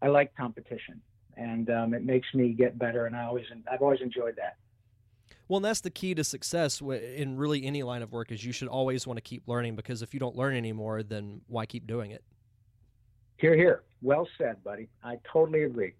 I 0.00 0.08
like 0.08 0.34
competition, 0.36 1.00
and 1.36 1.70
um, 1.70 1.94
it 1.94 2.04
makes 2.04 2.26
me 2.34 2.52
get 2.52 2.78
better. 2.78 3.06
And 3.06 3.14
I 3.14 3.24
always, 3.24 3.44
I've 3.70 3.82
always 3.82 4.00
enjoyed 4.00 4.36
that. 4.36 4.56
Well, 5.48 5.58
and 5.58 5.64
that's 5.64 5.80
the 5.80 5.90
key 5.90 6.14
to 6.14 6.24
success 6.24 6.80
in 6.80 7.36
really 7.36 7.64
any 7.64 7.82
line 7.82 8.02
of 8.02 8.12
work 8.12 8.32
is 8.32 8.44
you 8.44 8.52
should 8.52 8.68
always 8.68 9.06
want 9.06 9.18
to 9.18 9.20
keep 9.20 9.46
learning 9.46 9.76
because 9.76 10.02
if 10.02 10.12
you 10.12 10.18
don't 10.18 10.34
learn 10.34 10.56
anymore, 10.56 11.02
then 11.02 11.40
why 11.46 11.66
keep 11.66 11.86
doing 11.86 12.10
it? 12.10 12.24
Here, 13.36 13.54
here. 13.54 13.82
Well 14.02 14.26
said, 14.38 14.62
buddy. 14.64 14.88
I 15.04 15.18
totally 15.30 15.62
agree. 15.62 15.92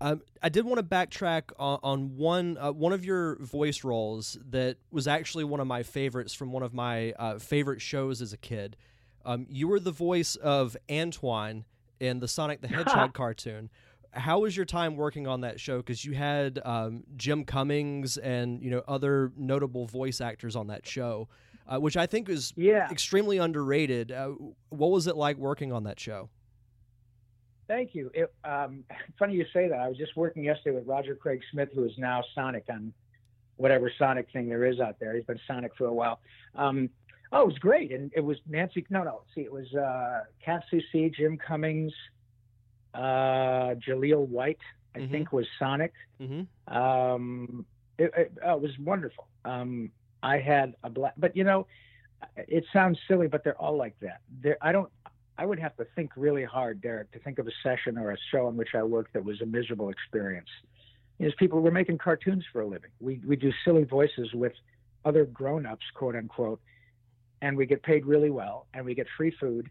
Um, 0.00 0.22
I 0.42 0.48
did 0.48 0.66
want 0.66 0.78
to 0.78 0.82
backtrack 0.82 1.44
on, 1.58 1.78
on 1.82 2.16
one 2.16 2.58
uh, 2.58 2.72
one 2.72 2.92
of 2.92 3.04
your 3.04 3.36
voice 3.36 3.84
roles 3.84 4.36
that 4.50 4.76
was 4.90 5.06
actually 5.06 5.44
one 5.44 5.60
of 5.60 5.66
my 5.66 5.82
favorites 5.82 6.34
from 6.34 6.52
one 6.52 6.62
of 6.62 6.74
my 6.74 7.12
uh, 7.12 7.38
favorite 7.38 7.80
shows 7.80 8.20
as 8.20 8.32
a 8.32 8.36
kid. 8.36 8.76
Um, 9.24 9.46
you 9.48 9.68
were 9.68 9.80
the 9.80 9.92
voice 9.92 10.36
of 10.36 10.76
Antoine 10.90 11.64
in 12.00 12.20
the 12.20 12.28
Sonic 12.28 12.60
the 12.60 12.68
Hedgehog 12.76 13.14
cartoon. 13.14 13.70
How 14.14 14.40
was 14.40 14.56
your 14.56 14.66
time 14.66 14.96
working 14.96 15.26
on 15.26 15.40
that 15.42 15.60
show? 15.60 15.78
Because 15.78 16.04
you 16.04 16.12
had 16.12 16.60
um, 16.64 17.04
Jim 17.16 17.44
Cummings 17.44 18.16
and 18.16 18.62
you 18.62 18.70
know 18.70 18.82
other 18.86 19.32
notable 19.36 19.86
voice 19.86 20.20
actors 20.20 20.56
on 20.56 20.68
that 20.68 20.86
show, 20.86 21.28
uh, 21.66 21.78
which 21.78 21.96
I 21.96 22.06
think 22.06 22.28
is 22.28 22.52
yeah. 22.56 22.90
extremely 22.90 23.38
underrated. 23.38 24.12
Uh, 24.12 24.32
what 24.70 24.90
was 24.90 25.06
it 25.06 25.16
like 25.16 25.36
working 25.36 25.72
on 25.72 25.84
that 25.84 25.98
show? 25.98 26.28
Thank 27.66 27.94
you. 27.94 28.10
It, 28.14 28.32
um, 28.44 28.84
funny 29.18 29.34
you 29.34 29.46
say 29.52 29.68
that. 29.68 29.78
I 29.78 29.88
was 29.88 29.96
just 29.96 30.16
working 30.16 30.44
yesterday 30.44 30.76
with 30.76 30.86
Roger 30.86 31.14
Craig 31.14 31.40
Smith, 31.50 31.70
who 31.74 31.84
is 31.84 31.92
now 31.98 32.22
Sonic 32.34 32.64
on 32.70 32.92
whatever 33.56 33.90
Sonic 33.98 34.28
thing 34.32 34.48
there 34.48 34.64
is 34.64 34.80
out 34.80 34.98
there. 35.00 35.14
He's 35.14 35.24
been 35.24 35.40
Sonic 35.46 35.72
for 35.76 35.86
a 35.86 35.92
while. 35.92 36.20
Um, 36.54 36.90
oh, 37.32 37.42
it 37.42 37.46
was 37.46 37.58
great, 37.58 37.92
and 37.92 38.12
it 38.14 38.20
was 38.20 38.38
Nancy. 38.48 38.86
No, 38.90 39.02
no. 39.02 39.22
See, 39.34 39.42
it 39.42 39.52
was 39.52 39.72
uh, 39.74 40.20
Cat 40.44 40.64
C, 40.70 41.10
Jim 41.16 41.38
Cummings, 41.38 41.92
uh, 42.94 43.74
Jaleel 43.86 44.26
White. 44.28 44.58
I 44.94 45.00
Mhm. 45.00 45.10
think 45.10 45.32
was 45.32 45.46
Sonic. 45.58 45.92
Mm-hmm. 46.20 46.74
Um, 46.76 47.66
it, 47.98 48.12
it, 48.16 48.32
oh, 48.44 48.56
it 48.56 48.62
was 48.62 48.78
wonderful. 48.78 49.26
Um, 49.44 49.90
I 50.22 50.38
had 50.38 50.74
a 50.84 50.90
black, 50.90 51.14
but 51.16 51.36
you 51.36 51.44
know, 51.44 51.66
it 52.36 52.64
sounds 52.72 52.98
silly, 53.08 53.26
but 53.26 53.42
they're 53.44 53.60
all 53.60 53.76
like 53.76 53.98
that. 54.00 54.20
There, 54.40 54.56
I 54.62 54.72
don't. 54.72 54.90
I 55.36 55.44
would 55.44 55.58
have 55.58 55.76
to 55.78 55.84
think 55.96 56.12
really 56.16 56.44
hard, 56.44 56.80
Derek, 56.80 57.10
to 57.10 57.18
think 57.18 57.40
of 57.40 57.48
a 57.48 57.50
session 57.62 57.98
or 57.98 58.12
a 58.12 58.16
show 58.30 58.48
in 58.48 58.56
which 58.56 58.74
I 58.74 58.84
worked 58.84 59.12
that 59.14 59.24
was 59.24 59.40
a 59.40 59.46
miserable 59.46 59.90
experience. 59.90 60.48
Is 61.18 61.32
people 61.38 61.60
were 61.60 61.72
making 61.72 61.98
cartoons 61.98 62.44
for 62.52 62.60
a 62.60 62.66
living. 62.66 62.90
We 63.00 63.20
we 63.26 63.36
do 63.36 63.52
silly 63.64 63.84
voices 63.84 64.32
with 64.32 64.52
other 65.04 65.24
grown-ups, 65.26 65.84
quote 65.94 66.14
unquote, 66.16 66.60
and 67.42 67.56
we 67.56 67.66
get 67.66 67.82
paid 67.82 68.06
really 68.06 68.30
well, 68.30 68.66
and 68.72 68.84
we 68.84 68.94
get 68.94 69.06
free 69.16 69.32
food, 69.32 69.68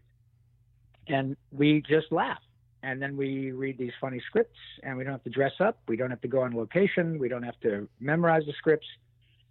and 1.08 1.36
we 1.50 1.82
just 1.82 2.12
laugh. 2.12 2.42
And 2.84 3.00
then 3.00 3.16
we 3.16 3.50
read 3.50 3.78
these 3.78 3.92
funny 3.98 4.20
scripts, 4.26 4.58
and 4.82 4.98
we 4.98 5.04
don't 5.04 5.14
have 5.14 5.24
to 5.24 5.30
dress 5.30 5.54
up. 5.58 5.78
We 5.88 5.96
don't 5.96 6.10
have 6.10 6.20
to 6.20 6.28
go 6.28 6.42
on 6.42 6.54
location. 6.54 7.18
We 7.18 7.30
don't 7.30 7.42
have 7.42 7.58
to 7.60 7.88
memorize 7.98 8.42
the 8.44 8.52
scripts. 8.58 8.86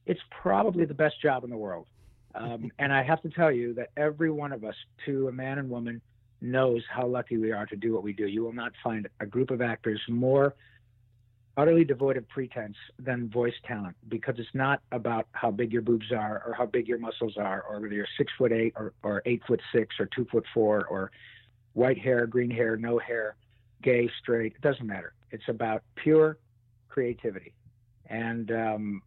It's 0.06 0.19
probably 0.30 0.86
the 0.86 0.93
best 0.93 1.19
job 1.19 1.43
in 1.43 1.50
the 1.50 1.58
world. 1.58 1.88
Um, 2.36 2.72
and 2.80 2.93
I 2.93 3.02
have 3.02 3.24
to 3.24 3.30
tell 3.30 3.52
you 3.52 3.74
that 3.74 3.89
every 3.98 4.30
one 4.30 4.52
of 4.52 4.63
us, 4.63 4.76
to 5.08 5.30
a 5.30 5.32
man 5.32 5.58
and 5.58 5.67
woman, 5.67 6.00
knows 6.41 6.84
how 6.91 7.08
lucky 7.08 7.38
we 7.38 7.52
are 7.52 7.65
to 7.65 7.76
do 7.76 7.91
what 7.91 8.04
we 8.04 8.13
do. 8.13 8.28
You 8.28 8.43
will 8.43 8.54
not 8.54 8.72
find 8.84 9.10
a 9.19 9.26
group 9.26 9.50
of 9.50 9.62
actors 9.62 10.00
more 10.08 10.54
utterly 11.58 11.84
devoid 11.84 12.17
of 12.17 12.28
pretense 12.30 12.76
than 13.00 13.30
voice 13.30 13.54
talent 13.67 13.96
because 14.10 14.36
it's 14.38 14.50
not 14.54 14.82
about 14.91 15.28
how 15.34 15.52
big 15.52 15.72
your 15.72 15.84
boobs 15.84 16.12
are 16.12 16.43
or 16.46 16.54
how 16.54 16.65
big 16.65 16.88
your 16.88 16.98
muscles 16.98 17.36
are 17.38 17.63
or 17.69 17.80
whether 17.80 17.93
you're 17.93 18.08
six 18.17 18.32
foot 18.38 18.52
eight 18.52 18.74
or, 18.76 18.93
or 19.04 19.22
eight 19.26 19.41
foot 19.48 19.62
six 19.74 19.96
or 20.00 20.08
two 20.15 20.26
foot 20.32 20.46
four 20.54 20.86
or 20.86 21.12
white 21.73 21.97
hair, 21.97 22.25
green 22.27 22.51
hair, 22.51 22.77
no 22.77 22.97
hair, 22.99 23.36
gay, 23.81 24.09
straight. 24.21 24.53
It 24.55 24.62
doesn't 24.62 24.86
matter. 24.86 25.13
It's 25.31 25.47
about 25.47 25.83
pure 25.95 26.38
creativity. 26.89 27.53
And 28.07 28.51
um, 28.51 29.01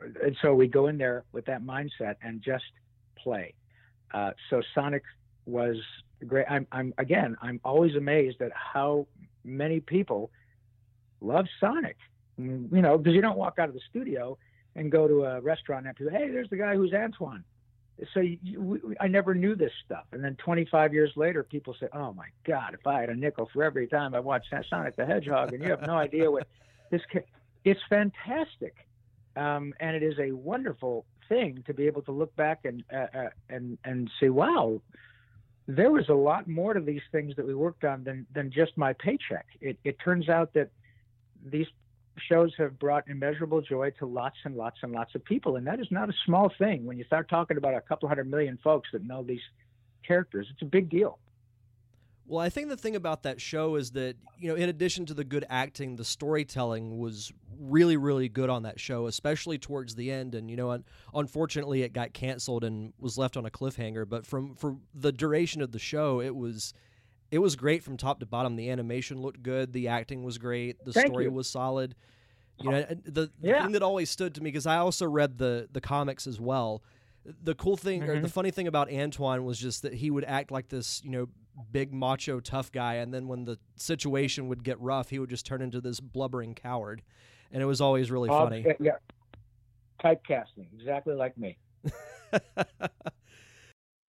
and 0.00 0.36
so 0.42 0.54
we 0.54 0.66
go 0.66 0.88
in 0.88 0.98
there 0.98 1.24
with 1.32 1.46
that 1.46 1.62
mindset 1.62 2.16
and 2.22 2.42
just 2.42 2.64
play. 3.16 3.54
Uh, 4.12 4.32
so 4.50 4.62
Sonic 4.74 5.02
was 5.46 5.76
great. 6.26 6.46
I'm, 6.48 6.66
I'm 6.72 6.94
again, 6.98 7.36
I'm 7.42 7.60
always 7.64 7.94
amazed 7.96 8.40
at 8.40 8.52
how 8.54 9.06
many 9.44 9.80
people 9.80 10.30
love 11.20 11.46
Sonic. 11.60 11.96
You 12.36 12.68
know, 12.70 12.98
because 12.98 13.14
you 13.14 13.20
don't 13.20 13.38
walk 13.38 13.58
out 13.58 13.68
of 13.68 13.74
the 13.74 13.80
studio 13.88 14.36
and 14.74 14.90
go 14.90 15.06
to 15.06 15.24
a 15.24 15.40
restaurant 15.40 15.86
and 15.86 15.96
say, 15.98 16.10
"Hey, 16.10 16.30
there's 16.30 16.50
the 16.50 16.56
guy 16.56 16.74
who's 16.74 16.92
Antoine." 16.92 17.44
So 18.12 18.20
you, 18.20 18.60
we, 18.60 18.96
I 19.00 19.06
never 19.08 19.34
knew 19.34 19.54
this 19.54 19.72
stuff, 19.84 20.04
and 20.12 20.22
then 20.22 20.36
25 20.36 20.92
years 20.92 21.12
later, 21.16 21.42
people 21.44 21.76
say, 21.78 21.86
"Oh 21.92 22.12
my 22.12 22.26
God, 22.46 22.74
if 22.74 22.86
I 22.86 23.00
had 23.00 23.10
a 23.10 23.14
nickel 23.14 23.48
for 23.52 23.62
every 23.62 23.86
time 23.86 24.14
I 24.14 24.20
watched 24.20 24.52
Sonic 24.68 24.96
the 24.96 25.06
Hedgehog," 25.06 25.52
and 25.52 25.62
you 25.62 25.70
have 25.70 25.82
no 25.82 25.96
idea 25.96 26.30
what 26.30 26.46
this. 26.90 27.02
ca- 27.12 27.26
It's 27.64 27.80
fantastic 27.88 28.74
um, 29.36 29.74
and 29.80 29.96
it 29.96 30.02
is 30.02 30.18
a 30.18 30.32
wonderful 30.32 31.04
thing 31.28 31.62
to 31.66 31.74
be 31.74 31.86
able 31.86 32.02
to 32.02 32.12
look 32.12 32.34
back 32.36 32.60
and 32.64 32.84
uh, 32.92 33.06
uh, 33.16 33.28
and 33.48 33.78
and 33.84 34.10
say, 34.20 34.28
"Wow, 34.28 34.80
there 35.66 35.90
was 35.90 36.08
a 36.08 36.14
lot 36.14 36.46
more 36.46 36.74
to 36.74 36.80
these 36.80 37.02
things 37.10 37.34
that 37.36 37.46
we 37.46 37.54
worked 37.54 37.84
on 37.84 38.04
than 38.04 38.26
than 38.32 38.50
just 38.52 38.76
my 38.76 38.92
paycheck." 38.92 39.46
It 39.60 39.78
it 39.84 39.98
turns 39.98 40.28
out 40.28 40.52
that 40.54 40.70
these 41.44 41.66
shows 42.28 42.52
have 42.58 42.78
brought 42.78 43.08
immeasurable 43.08 43.60
joy 43.60 43.90
to 43.98 44.06
lots 44.06 44.36
and 44.44 44.56
lots 44.56 44.78
and 44.82 44.92
lots 44.92 45.14
of 45.14 45.24
people, 45.24 45.56
and 45.56 45.66
that 45.66 45.80
is 45.80 45.88
not 45.90 46.08
a 46.08 46.14
small 46.24 46.50
thing. 46.58 46.84
When 46.84 46.98
you 46.98 47.04
start 47.04 47.28
talking 47.28 47.56
about 47.56 47.74
a 47.74 47.80
couple 47.80 48.08
hundred 48.08 48.30
million 48.30 48.58
folks 48.62 48.88
that 48.92 49.04
know 49.04 49.22
these 49.22 49.40
characters, 50.06 50.48
it's 50.50 50.62
a 50.62 50.66
big 50.66 50.88
deal. 50.88 51.18
Well, 52.26 52.40
I 52.40 52.48
think 52.48 52.70
the 52.70 52.76
thing 52.76 52.96
about 52.96 53.24
that 53.24 53.38
show 53.38 53.76
is 53.76 53.90
that, 53.90 54.16
you 54.38 54.48
know, 54.48 54.54
in 54.54 54.70
addition 54.70 55.04
to 55.06 55.14
the 55.14 55.24
good 55.24 55.44
acting, 55.50 55.96
the 55.96 56.06
storytelling 56.06 56.98
was 56.98 57.30
really, 57.60 57.98
really 57.98 58.30
good 58.30 58.48
on 58.48 58.62
that 58.62 58.80
show, 58.80 59.06
especially 59.06 59.58
towards 59.58 59.94
the 59.94 60.10
end. 60.10 60.34
And, 60.34 60.50
you 60.50 60.56
know, 60.56 60.70
un- 60.70 60.84
unfortunately, 61.12 61.82
it 61.82 61.92
got 61.92 62.14
canceled 62.14 62.64
and 62.64 62.94
was 62.98 63.18
left 63.18 63.36
on 63.36 63.44
a 63.44 63.50
cliffhanger. 63.50 64.08
But 64.08 64.24
from 64.24 64.54
for 64.54 64.76
the 64.94 65.12
duration 65.12 65.60
of 65.60 65.72
the 65.72 65.78
show, 65.78 66.22
it 66.22 66.34
was 66.34 66.72
it 67.30 67.40
was 67.40 67.56
great 67.56 67.82
from 67.82 67.98
top 67.98 68.20
to 68.20 68.26
bottom. 68.26 68.56
The 68.56 68.70
animation 68.70 69.20
looked 69.20 69.42
good, 69.42 69.74
the 69.74 69.88
acting 69.88 70.24
was 70.24 70.38
great, 70.38 70.82
the 70.82 70.94
Thank 70.94 71.08
story 71.08 71.24
you. 71.24 71.30
was 71.30 71.46
solid. 71.48 71.94
You 72.60 72.70
know, 72.70 72.82
the, 73.04 73.10
the 73.12 73.30
Yeah. 73.42 73.62
thing 73.62 73.72
that 73.72 73.82
always 73.82 74.10
stood 74.10 74.34
to 74.36 74.42
me 74.42 74.50
because 74.50 74.66
I 74.66 74.76
also 74.76 75.06
read 75.08 75.38
the 75.38 75.68
the 75.72 75.80
comics 75.80 76.26
as 76.26 76.40
well. 76.40 76.82
The 77.42 77.54
cool 77.54 77.76
thing 77.76 78.02
or 78.04 78.18
the 78.20 78.28
Mhm. 78.28 78.32
funny 78.32 78.50
thing 78.50 78.66
about 78.68 78.92
Antoine 78.92 79.44
was 79.44 79.58
just 79.58 79.82
that 79.82 79.94
he 79.94 80.10
would 80.10 80.24
act 80.24 80.50
like 80.50 80.68
this, 80.68 81.02
you 81.02 81.10
know, 81.10 81.28
big 81.72 81.92
macho 81.92 82.40
tough 82.40 82.70
guy 82.70 82.94
and 82.94 83.12
then 83.14 83.28
when 83.28 83.44
the 83.44 83.58
situation 83.76 84.48
would 84.48 84.62
get 84.62 84.80
rough, 84.80 85.10
he 85.10 85.18
would 85.18 85.30
just 85.30 85.46
turn 85.46 85.62
into 85.62 85.80
this 85.80 86.00
blubbering 86.00 86.54
coward. 86.54 87.02
And 87.50 87.62
it 87.62 87.66
was 87.66 87.80
always 87.80 88.10
really 88.10 88.28
funny. 88.28 88.64
yeah, 88.80 88.96
typecasting, 90.02 90.66
exactly 90.74 91.14
like 91.14 91.36
me. 91.38 91.56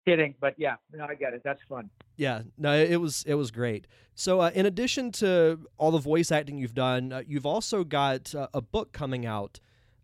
Kidding, 0.09 0.33
but 0.41 0.55
yeah, 0.57 0.77
no, 0.91 1.05
I 1.05 1.13
get 1.13 1.35
it. 1.35 1.41
That's 1.43 1.59
fun. 1.69 1.87
Yeah, 2.17 2.41
no, 2.57 2.73
it 2.75 2.95
was 2.95 3.23
it 3.27 3.35
was 3.35 3.51
great. 3.51 3.85
So, 4.15 4.41
uh, 4.41 4.49
in 4.55 4.65
addition 4.65 5.11
to 5.13 5.59
all 5.77 5.91
the 5.91 5.99
voice 5.99 6.31
acting 6.31 6.57
you've 6.57 6.73
done, 6.73 7.13
uh, 7.13 7.21
you've 7.27 7.45
also 7.45 7.83
got 7.83 8.33
uh, 8.33 8.47
a 8.51 8.59
book 8.59 8.91
coming 8.91 9.27
out 9.27 9.59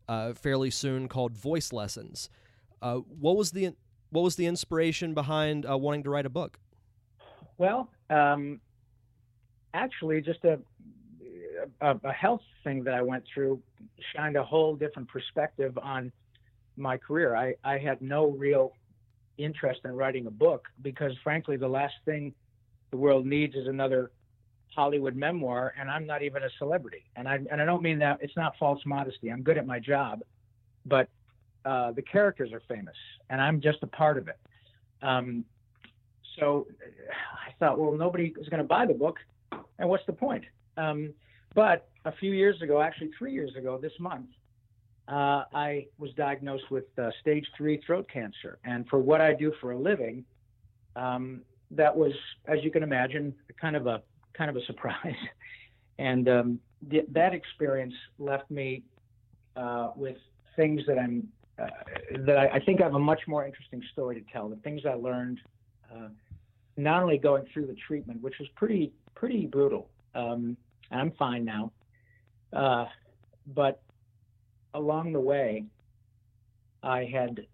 uh, 0.07 0.33
fairly 0.33 0.69
soon 0.69 1.07
called 1.07 1.35
Voice 1.35 1.73
Lessons. 1.73 2.29
Uh, 2.83 2.97
what 2.97 3.35
was 3.35 3.49
the 3.49 3.73
what 4.11 4.21
was 4.21 4.35
the 4.35 4.45
inspiration 4.45 5.15
behind 5.15 5.65
uh, 5.67 5.75
wanting 5.75 6.03
to 6.03 6.11
write 6.11 6.27
a 6.27 6.29
book? 6.29 6.59
Well, 7.57 7.89
um, 8.11 8.61
actually, 9.73 10.21
just 10.21 10.45
a, 10.45 10.59
a 11.81 11.99
a 12.03 12.11
health 12.11 12.43
thing 12.63 12.83
that 12.83 12.93
I 12.93 13.01
went 13.01 13.23
through 13.33 13.59
shined 14.15 14.35
a 14.35 14.43
whole 14.43 14.75
different 14.75 15.09
perspective 15.09 15.75
on 15.79 16.11
my 16.77 16.95
career. 16.95 17.35
I, 17.35 17.55
I 17.63 17.79
had 17.79 18.03
no 18.03 18.27
real 18.27 18.73
interest 19.37 19.81
in 19.85 19.91
writing 19.91 20.27
a 20.27 20.31
book 20.31 20.67
because, 20.81 21.11
frankly, 21.23 21.57
the 21.57 21.67
last 21.67 21.95
thing 22.05 22.33
the 22.91 22.97
world 22.97 23.25
needs 23.25 23.55
is 23.55 23.67
another 23.67 24.11
Hollywood 24.75 25.15
memoir, 25.15 25.73
and 25.79 25.89
I'm 25.89 26.05
not 26.05 26.21
even 26.21 26.43
a 26.43 26.49
celebrity. 26.57 27.03
And 27.15 27.27
I 27.27 27.39
and 27.49 27.61
I 27.61 27.65
don't 27.65 27.81
mean 27.81 27.99
that 27.99 28.19
it's 28.21 28.35
not 28.35 28.53
false 28.59 28.81
modesty. 28.85 29.31
I'm 29.31 29.41
good 29.41 29.57
at 29.57 29.65
my 29.65 29.79
job, 29.79 30.21
but 30.85 31.07
uh, 31.63 31.91
the 31.91 32.01
characters 32.01 32.51
are 32.51 32.61
famous, 32.67 32.95
and 33.29 33.41
I'm 33.41 33.61
just 33.61 33.79
a 33.81 33.87
part 33.87 34.17
of 34.17 34.27
it. 34.27 34.39
Um, 35.01 35.45
so 36.37 36.67
I 37.47 37.53
thought, 37.59 37.79
well, 37.79 37.93
nobody 37.93 38.33
is 38.39 38.49
going 38.49 38.61
to 38.61 38.67
buy 38.67 38.85
the 38.85 38.93
book, 38.93 39.17
and 39.79 39.89
what's 39.89 40.05
the 40.05 40.13
point? 40.13 40.43
Um, 40.77 41.13
but 41.53 41.87
a 42.03 42.11
few 42.11 42.33
years 42.33 42.61
ago, 42.61 42.81
actually 42.81 43.11
three 43.17 43.31
years 43.31 43.55
ago, 43.57 43.79
this 43.81 43.93
month, 43.99 44.27
uh, 45.07 45.43
I 45.53 45.87
was 45.97 46.11
diagnosed 46.13 46.71
with 46.71 46.85
uh, 46.97 47.09
stage 47.21 47.45
three 47.57 47.81
throat 47.85 48.07
cancer, 48.11 48.57
and 48.63 48.87
for 48.87 48.99
what 48.99 49.21
I 49.21 49.33
do 49.33 49.53
for 49.61 49.71
a 49.71 49.77
living, 49.77 50.25
um, 50.95 51.41
that 51.71 51.95
was, 51.95 52.13
as 52.47 52.63
you 52.63 52.71
can 52.71 52.83
imagine, 52.83 53.33
kind 53.59 53.75
of 53.75 53.87
a 53.87 54.01
kind 54.33 54.49
of 54.49 54.55
a 54.55 54.65
surprise, 54.65 55.15
and 55.99 56.27
um, 56.27 56.59
th- 56.89 57.05
that 57.11 57.33
experience 57.33 57.93
left 58.17 58.49
me 58.49 58.83
uh, 59.55 59.91
with 59.95 60.17
things 60.55 60.81
that 60.87 60.97
I'm 60.97 61.27
uh, 61.59 61.67
that 62.25 62.37
I, 62.37 62.47
I 62.55 62.59
think 62.59 62.81
I 62.81 62.85
have 62.85 62.95
a 62.95 62.99
much 62.99 63.21
more 63.27 63.45
interesting 63.45 63.83
story 63.93 64.19
to 64.19 64.31
tell. 64.31 64.49
The 64.49 64.57
things 64.57 64.81
I 64.85 64.93
learned. 64.93 65.39
Uh, 65.93 66.09
not 66.77 67.01
only 67.01 67.17
going 67.17 67.45
through 67.53 67.67
the 67.67 67.75
treatment, 67.87 68.21
which 68.21 68.35
was 68.39 68.49
pretty 68.55 68.91
pretty 69.15 69.45
brutal. 69.45 69.89
Um, 70.13 70.57
and 70.91 71.01
I'm 71.01 71.11
fine 71.11 71.45
now, 71.45 71.71
uh, 72.53 72.85
but 73.47 73.81
along 74.75 75.13
the 75.13 75.19
way, 75.19 75.65
I 76.83 77.05
had 77.05 77.47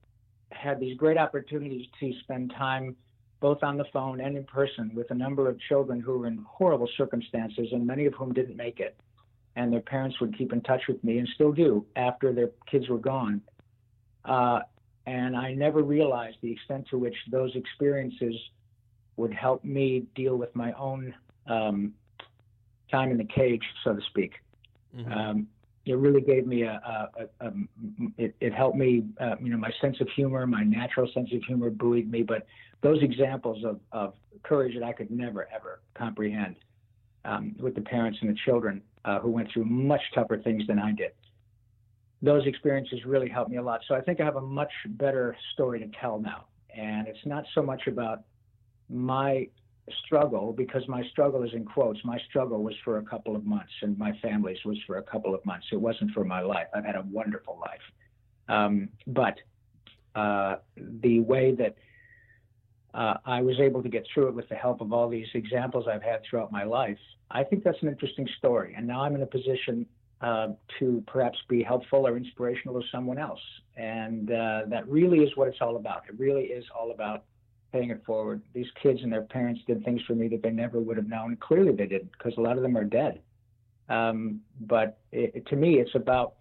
had 0.52 0.80
these 0.80 0.98
great 0.98 1.18
opportunities 1.18 1.86
to 2.00 2.12
spend 2.24 2.52
time 2.58 2.96
both 3.40 3.64
on 3.64 3.78
the 3.78 3.86
phone 3.94 4.20
and 4.20 4.36
in 4.36 4.44
person 4.44 4.92
with 4.94 5.10
a 5.12 5.16
number 5.16 5.48
of 5.48 5.58
children 5.70 6.00
who 6.00 6.20
were 6.20 6.28
in 6.28 6.46
horrible 6.48 6.90
circumstances, 6.98 7.68
and 7.72 7.88
many 7.88 8.06
of 8.06 8.14
whom 8.14 8.34
didn't 8.34 8.58
make 8.58 8.80
it. 8.80 8.96
And 9.56 9.72
their 9.72 9.82
parents 9.82 10.20
would 10.20 10.38
keep 10.38 10.52
in 10.52 10.62
touch 10.62 10.82
with 10.88 11.02
me, 11.04 11.20
and 11.20 11.28
still 11.36 11.52
do 11.52 11.86
after 11.96 12.34
their 12.34 12.50
kids 12.70 12.90
were 12.90 12.98
gone. 12.98 13.42
Uh, 14.26 14.60
and 15.06 15.36
I 15.36 15.54
never 15.54 15.82
realized 15.82 16.38
the 16.42 16.52
extent 16.52 16.88
to 16.90 16.98
which 16.98 17.16
those 17.32 17.56
experiences 17.56 18.36
would 19.18 19.34
help 19.34 19.64
me 19.64 20.06
deal 20.16 20.36
with 20.36 20.56
my 20.56 20.74
own 20.74 21.14
um, 21.48 21.94
time 22.92 23.12
in 23.12 23.18
the 23.18 23.26
cage, 23.26 23.64
so 23.84 23.94
to 23.96 24.02
speak. 24.10 24.34
Mhm. 24.96 25.12
Um, 25.12 25.48
it 25.86 25.98
really 25.98 26.22
gave 26.22 26.46
me 26.46 26.64
a, 26.64 26.82
a, 26.86 27.24
a, 27.24 27.48
a 27.48 27.52
it, 28.18 28.36
it 28.40 28.54
helped 28.54 28.78
me, 28.78 29.04
uh, 29.20 29.36
you 29.42 29.50
know, 29.50 29.58
my 29.58 29.72
sense 29.82 30.00
of 30.00 30.08
humor, 30.16 30.46
my 30.46 30.64
natural 30.64 31.10
sense 31.14 31.30
of 31.34 31.44
humor 31.44 31.70
buoyed 31.70 32.10
me. 32.10 32.24
But 32.24 32.46
those 32.82 33.02
examples 33.02 33.64
of, 33.66 33.80
of 33.92 34.14
courage 34.44 34.74
that 34.76 34.84
I 34.84 34.94
could 34.94 35.12
never 35.12 35.48
ever 35.54 35.82
comprehend 35.96 36.56
um, 37.26 37.56
with 37.60 37.76
the 37.76 37.82
parents 37.82 38.20
and 38.22 38.30
the 38.30 38.38
children 38.46 38.82
uh, 39.06 39.20
who 39.20 39.32
went 39.32 39.52
through 39.52 39.66
much 39.66 40.02
tougher 40.14 40.38
things 40.38 40.66
than 40.68 40.80
I 40.80 40.92
did. 40.92 41.12
Those 42.22 42.46
experiences 42.46 43.00
really 43.06 43.30
helped 43.30 43.50
me 43.50 43.58
a 43.58 43.64
lot. 43.64 43.82
So 43.88 43.96
I 43.96 44.02
think 44.02 44.22
I 44.22 44.26
have 44.26 44.36
a 44.36 44.42
much 44.42 44.72
better 44.90 45.36
story 45.54 45.80
to 45.80 45.90
tell 46.00 46.20
now. 46.20 46.46
And 46.76 47.08
it's 47.08 47.26
not 47.26 47.46
so 47.56 47.64
much 47.64 47.88
about 47.88 48.22
my 48.90 49.48
struggle 50.06 50.54
because 50.54 50.88
my 50.88 51.04
struggle 51.12 51.44
is 51.44 51.54
in 51.54 51.66
quotes. 51.66 52.00
My 52.04 52.20
struggle 52.30 52.64
was 52.64 52.76
for 52.84 52.98
a 52.98 53.04
couple 53.04 53.36
of 53.36 53.46
months, 53.46 53.72
and 53.82 53.98
my 53.98 54.12
family's 54.22 54.64
was 54.66 54.78
for 54.88 54.98
a 54.98 55.04
couple 55.04 55.34
of 55.34 55.46
months. 55.46 55.68
It 55.72 55.80
wasn't 55.80 56.12
for 56.12 56.24
my 56.24 56.42
life. 56.42 56.68
I've 56.74 56.86
had 56.86 56.96
a 56.96 57.06
wonderful 57.12 57.60
life, 57.60 57.82
um, 58.50 58.90
but 59.08 59.36
uh, 60.16 60.58
the 60.76 61.20
way 61.22 61.56
that 61.56 61.76
uh, 62.94 63.18
I 63.26 63.42
was 63.42 63.60
able 63.60 63.82
to 63.84 63.90
get 63.90 64.06
through 64.14 64.28
it 64.28 64.34
with 64.34 64.50
the 64.50 64.56
help 64.56 64.82
of 64.82 64.92
all 64.92 65.08
these 65.10 65.28
examples 65.34 65.86
I've 65.88 66.04
had 66.04 66.22
throughout 66.30 66.52
my 66.52 66.64
life, 66.64 66.98
I 67.30 67.44
think 67.44 67.64
that's 67.64 67.82
an 67.82 67.88
interesting 67.88 68.28
story. 68.38 68.74
And 68.76 68.86
now 68.86 69.04
I'm 69.04 69.16
in 69.16 69.22
a 69.22 69.28
position 69.28 69.86
uh, 70.20 70.50
to 70.80 71.04
perhaps 71.08 71.38
be 71.48 71.64
helpful 71.64 72.06
or 72.06 72.18
inspirational 72.18 72.80
to 72.80 72.88
someone 72.92 73.18
else. 73.18 73.40
And 73.78 74.32
uh, 74.32 74.62
that 74.68 74.88
really 74.88 75.20
is 75.20 75.36
what 75.36 75.48
it's 75.48 75.58
all 75.62 75.78
about. 75.78 76.04
It 76.10 76.20
really 76.20 76.44
is 76.44 76.66
all 76.78 76.92
about 76.92 77.24
paying 77.72 77.90
it 77.90 78.04
forward. 78.06 78.42
These 78.54 78.68
kids 78.82 79.00
and 79.04 79.12
their 79.12 79.24
parents 79.24 79.62
did 79.68 79.84
things 79.84 80.02
for 80.08 80.14
me 80.14 80.28
that 80.30 80.44
they 80.44 80.50
never 80.52 80.80
would 80.80 80.98
have 80.98 81.08
known. 81.08 81.38
Clearly, 81.38 81.74
they 81.74 81.88
didn't, 81.88 82.12
because 82.12 82.34
a 82.38 82.42
lot 82.42 82.58
of 82.58 82.64
them 82.64 82.78
are 82.78 82.84
dead. 82.84 83.22
Um, 83.90 84.42
but 84.62 85.00
it, 85.12 85.46
to 85.48 85.56
me, 85.56 85.80
it's 85.80 85.96
about 85.96 86.36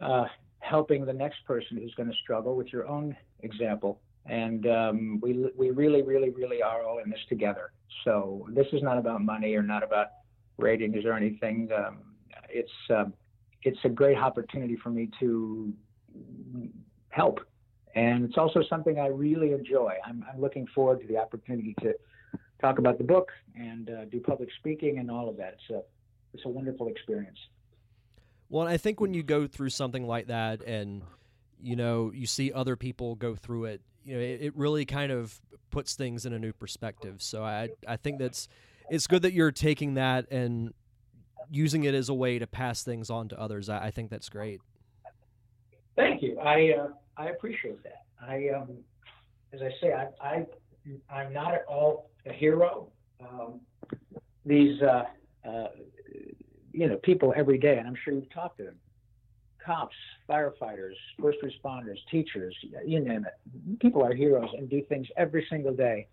uh, 0.00 0.26
helping 0.60 1.04
the 1.04 1.12
next 1.12 1.44
person 1.44 1.76
who's 1.76 1.94
going 1.94 2.08
to 2.08 2.16
struggle 2.22 2.56
with 2.56 2.72
your 2.72 2.86
own 2.86 3.16
example. 3.40 4.00
And 4.26 4.66
um, 4.66 5.20
we 5.22 5.46
we 5.56 5.70
really, 5.70 6.02
really, 6.02 6.30
really 6.30 6.62
are 6.62 6.82
all 6.82 6.98
in 6.98 7.08
this 7.10 7.20
together. 7.28 7.72
So 8.04 8.46
this 8.50 8.66
is 8.72 8.82
not 8.82 8.98
about 8.98 9.22
money 9.22 9.54
or 9.54 9.62
not 9.62 9.82
about 9.84 10.08
ratings 10.58 11.04
or 11.04 11.12
anything. 11.12 11.68
Um, 11.76 11.98
it's 12.48 12.72
um, 12.90 13.12
it's 13.62 13.78
a 13.84 13.88
great 13.88 14.18
opportunity 14.18 14.76
for 14.82 14.90
me 14.90 15.10
to 15.20 15.72
help 17.10 17.40
and 17.96 18.26
it's 18.26 18.36
also 18.36 18.62
something 18.68 18.98
I 19.00 19.06
really 19.06 19.52
enjoy. 19.52 19.94
I'm, 20.06 20.24
I'm 20.30 20.40
looking 20.40 20.66
forward 20.74 21.00
to 21.00 21.06
the 21.06 21.16
opportunity 21.16 21.74
to 21.80 21.94
talk 22.60 22.78
about 22.78 22.98
the 22.98 23.04
book 23.04 23.32
and 23.56 23.88
uh, 23.90 24.04
do 24.04 24.20
public 24.20 24.50
speaking 24.58 24.98
and 24.98 25.10
all 25.10 25.28
of 25.28 25.38
that. 25.38 25.54
It's 25.54 25.70
a 25.70 25.82
it's 26.34 26.44
a 26.44 26.48
wonderful 26.48 26.88
experience. 26.88 27.38
Well, 28.50 28.68
I 28.68 28.76
think 28.76 29.00
when 29.00 29.14
you 29.14 29.22
go 29.22 29.46
through 29.46 29.70
something 29.70 30.06
like 30.06 30.26
that, 30.26 30.62
and 30.62 31.02
you 31.60 31.74
know 31.74 32.12
you 32.14 32.26
see 32.26 32.52
other 32.52 32.76
people 32.76 33.14
go 33.14 33.34
through 33.34 33.64
it, 33.64 33.80
you 34.04 34.14
know 34.14 34.20
it, 34.20 34.42
it 34.42 34.56
really 34.56 34.84
kind 34.84 35.10
of 35.10 35.40
puts 35.70 35.94
things 35.94 36.26
in 36.26 36.34
a 36.34 36.38
new 36.38 36.52
perspective. 36.52 37.22
So 37.22 37.42
I 37.42 37.70
I 37.88 37.96
think 37.96 38.18
that's 38.18 38.46
it's 38.90 39.06
good 39.06 39.22
that 39.22 39.32
you're 39.32 39.52
taking 39.52 39.94
that 39.94 40.30
and 40.30 40.74
using 41.50 41.84
it 41.84 41.94
as 41.94 42.10
a 42.10 42.14
way 42.14 42.38
to 42.38 42.46
pass 42.46 42.82
things 42.82 43.08
on 43.08 43.28
to 43.28 43.40
others. 43.40 43.70
I, 43.70 43.86
I 43.86 43.90
think 43.90 44.10
that's 44.10 44.28
great. 44.28 44.60
Thank 45.96 46.22
you. 46.22 46.38
I 46.38 46.74
uh, 46.78 46.88
I 47.16 47.28
appreciate 47.28 47.82
that. 47.82 48.02
I, 48.20 48.48
um, 48.50 48.68
as 49.52 49.60
I 49.62 49.70
say, 49.80 49.92
I, 49.92 50.08
I, 50.20 50.46
I'm 51.10 51.32
not 51.32 51.54
at 51.54 51.64
all 51.68 52.10
a 52.26 52.32
hero. 52.32 52.88
Um, 53.20 53.60
these, 54.44 54.80
uh, 54.82 55.04
uh, 55.48 55.68
you 56.72 56.88
know, 56.88 56.96
people 56.96 57.32
every 57.36 57.58
day, 57.58 57.78
and 57.78 57.86
I'm 57.86 57.96
sure 58.04 58.14
you've 58.14 58.32
talked 58.32 58.58
to 58.58 58.64
them. 58.64 58.76
Cops, 59.64 59.96
firefighters, 60.28 60.94
first 61.20 61.38
responders, 61.42 61.96
teachers, 62.10 62.54
you 62.84 63.00
name 63.00 63.26
it. 63.26 63.80
People 63.80 64.04
are 64.04 64.14
heroes 64.14 64.48
and 64.56 64.70
do 64.70 64.82
things 64.82 65.08
every 65.16 65.44
single 65.50 65.74
day 65.74 66.06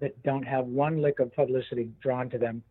that 0.00 0.20
don't 0.24 0.42
have 0.42 0.66
one 0.66 1.00
lick 1.00 1.20
of 1.20 1.32
publicity 1.34 1.90
drawn 2.02 2.28
to 2.30 2.38
them, 2.38 2.62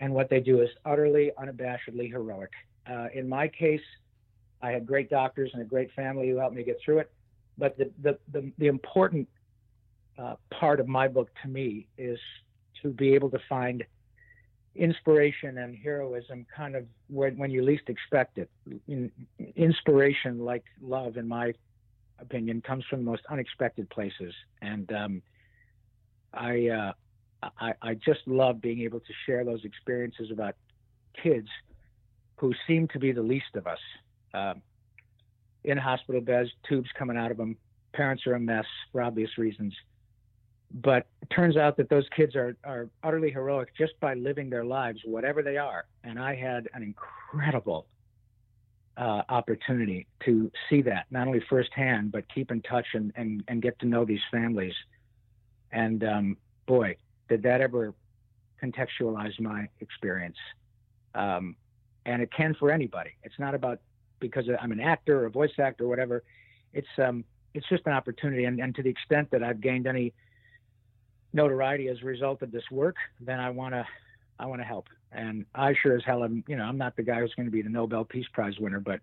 and 0.00 0.12
what 0.12 0.30
they 0.30 0.38
do 0.38 0.60
is 0.60 0.68
utterly, 0.84 1.32
unabashedly 1.40 2.08
heroic. 2.08 2.50
Uh, 2.88 3.06
in 3.14 3.28
my 3.28 3.48
case, 3.48 3.80
I 4.64 4.70
had 4.70 4.86
great 4.86 5.10
doctors 5.10 5.50
and 5.52 5.60
a 5.60 5.64
great 5.64 5.92
family 5.92 6.30
who 6.30 6.38
helped 6.38 6.56
me 6.56 6.64
get 6.64 6.78
through 6.82 7.00
it. 7.00 7.12
But 7.58 7.76
the 7.76 7.90
the 8.02 8.18
the, 8.32 8.50
the 8.56 8.66
important 8.66 9.28
uh, 10.18 10.36
part 10.50 10.80
of 10.80 10.88
my 10.88 11.06
book 11.06 11.28
to 11.42 11.48
me 11.48 11.86
is 11.98 12.18
to 12.82 12.88
be 12.88 13.14
able 13.14 13.30
to 13.30 13.38
find 13.48 13.84
inspiration 14.74 15.58
and 15.58 15.76
heroism 15.76 16.46
kind 16.56 16.74
of 16.76 16.84
when, 17.08 17.36
when 17.36 17.50
you 17.50 17.62
least 17.62 17.88
expect 17.88 18.38
it. 18.38 18.50
In, 18.88 19.12
inspiration, 19.54 20.38
like 20.38 20.64
love, 20.80 21.16
in 21.16 21.28
my 21.28 21.52
opinion, 22.18 22.60
comes 22.60 22.84
from 22.88 23.00
the 23.00 23.10
most 23.10 23.22
unexpected 23.28 23.88
places. 23.90 24.32
And 24.62 24.90
um, 24.92 25.22
I, 26.32 26.68
uh, 26.68 26.92
I, 27.60 27.74
I 27.82 27.94
just 27.94 28.20
love 28.26 28.60
being 28.60 28.80
able 28.80 29.00
to 29.00 29.12
share 29.26 29.44
those 29.44 29.64
experiences 29.64 30.30
about 30.32 30.54
kids 31.22 31.48
who 32.36 32.52
seem 32.66 32.88
to 32.88 32.98
be 32.98 33.12
the 33.12 33.22
least 33.22 33.54
of 33.54 33.66
us 33.66 33.78
uh, 34.34 34.54
in 35.64 35.78
hospital 35.78 36.20
beds, 36.20 36.50
tubes 36.68 36.90
coming 36.98 37.16
out 37.16 37.30
of 37.30 37.36
them. 37.36 37.56
Parents 37.94 38.26
are 38.26 38.34
a 38.34 38.40
mess 38.40 38.66
for 38.92 39.00
obvious 39.00 39.38
reasons. 39.38 39.72
But 40.72 41.06
it 41.22 41.30
turns 41.30 41.56
out 41.56 41.76
that 41.76 41.88
those 41.88 42.04
kids 42.16 42.34
are, 42.34 42.56
are 42.64 42.90
utterly 43.02 43.30
heroic 43.30 43.68
just 43.78 43.92
by 44.00 44.14
living 44.14 44.50
their 44.50 44.64
lives, 44.64 45.00
whatever 45.04 45.42
they 45.42 45.56
are. 45.56 45.84
And 46.02 46.18
I 46.18 46.34
had 46.34 46.68
an 46.74 46.82
incredible 46.82 47.86
uh, 48.96 49.22
opportunity 49.28 50.06
to 50.24 50.50
see 50.68 50.82
that, 50.82 51.06
not 51.10 51.28
only 51.28 51.42
firsthand, 51.48 52.10
but 52.12 52.24
keep 52.32 52.50
in 52.50 52.60
touch 52.62 52.86
and, 52.94 53.12
and, 53.16 53.44
and 53.48 53.62
get 53.62 53.78
to 53.80 53.86
know 53.86 54.04
these 54.04 54.20
families. 54.32 54.74
And 55.70 56.02
um, 56.04 56.36
boy, 56.66 56.96
did 57.28 57.42
that 57.44 57.60
ever 57.60 57.94
contextualize 58.62 59.38
my 59.40 59.68
experience. 59.80 60.36
Um, 61.14 61.56
and 62.06 62.20
it 62.20 62.30
can 62.32 62.54
for 62.54 62.70
anybody. 62.70 63.10
It's 63.22 63.38
not 63.38 63.54
about 63.54 63.80
because 64.28 64.46
I'm 64.60 64.72
an 64.72 64.80
actor 64.80 65.20
or 65.20 65.26
a 65.26 65.30
voice 65.30 65.52
actor 65.58 65.84
or 65.84 65.88
whatever. 65.88 66.22
It's 66.72 66.88
um, 66.98 67.24
it's 67.54 67.68
just 67.68 67.86
an 67.86 67.92
opportunity, 67.92 68.44
and, 68.44 68.58
and 68.60 68.74
to 68.74 68.82
the 68.82 68.90
extent 68.90 69.30
that 69.30 69.42
I've 69.42 69.60
gained 69.60 69.86
any 69.86 70.12
notoriety 71.32 71.88
as 71.88 71.98
a 72.02 72.06
result 72.06 72.42
of 72.42 72.50
this 72.50 72.64
work, 72.70 72.96
then 73.20 73.40
I 73.40 73.50
want 73.50 73.74
to 73.74 73.86
I 74.38 74.46
want 74.46 74.60
to 74.60 74.66
help. 74.66 74.88
And 75.12 75.46
I 75.54 75.74
sure 75.80 75.96
as 75.96 76.02
hell 76.04 76.24
am. 76.24 76.42
You 76.48 76.56
know, 76.56 76.64
I'm 76.64 76.78
not 76.78 76.96
the 76.96 77.02
guy 77.02 77.20
who's 77.20 77.34
going 77.34 77.46
to 77.46 77.52
be 77.52 77.62
the 77.62 77.68
Nobel 77.68 78.04
Peace 78.04 78.26
Prize 78.32 78.58
winner, 78.58 78.80
but 78.80 79.00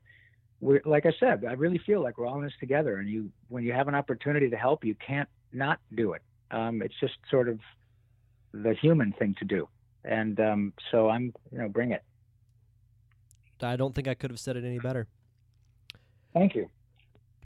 we're 0.59 0.81
like 0.85 1.05
I 1.05 1.13
said, 1.19 1.45
I 1.45 1.53
really 1.53 1.79
feel 1.85 2.01
like 2.01 2.17
we're 2.17 2.27
all 2.27 2.37
in 2.37 2.43
this 2.43 2.53
together. 2.59 2.97
And 2.97 3.09
you, 3.09 3.29
when 3.49 3.63
you 3.63 3.73
have 3.73 3.87
an 3.87 3.95
opportunity 3.95 4.49
to 4.49 4.57
help, 4.57 4.83
you 4.83 4.95
can't 4.95 5.29
not 5.53 5.79
do 5.95 6.13
it. 6.13 6.21
Um, 6.51 6.81
it's 6.81 6.99
just 6.99 7.13
sort 7.29 7.47
of 7.47 7.59
the 8.53 8.73
human 8.73 9.13
thing 9.13 9.35
to 9.39 9.45
do. 9.45 9.67
And 10.03 10.39
um, 10.39 10.73
so 10.91 11.09
I'm, 11.09 11.33
you 11.51 11.57
know, 11.57 11.69
bring 11.69 11.91
it. 11.91 12.03
I 13.63 13.75
don't 13.75 13.93
think 13.93 14.07
I 14.07 14.13
could 14.13 14.31
have 14.31 14.39
said 14.39 14.57
it 14.57 14.63
any 14.63 14.79
better. 14.79 15.07
Thank 16.33 16.55
you. 16.55 16.69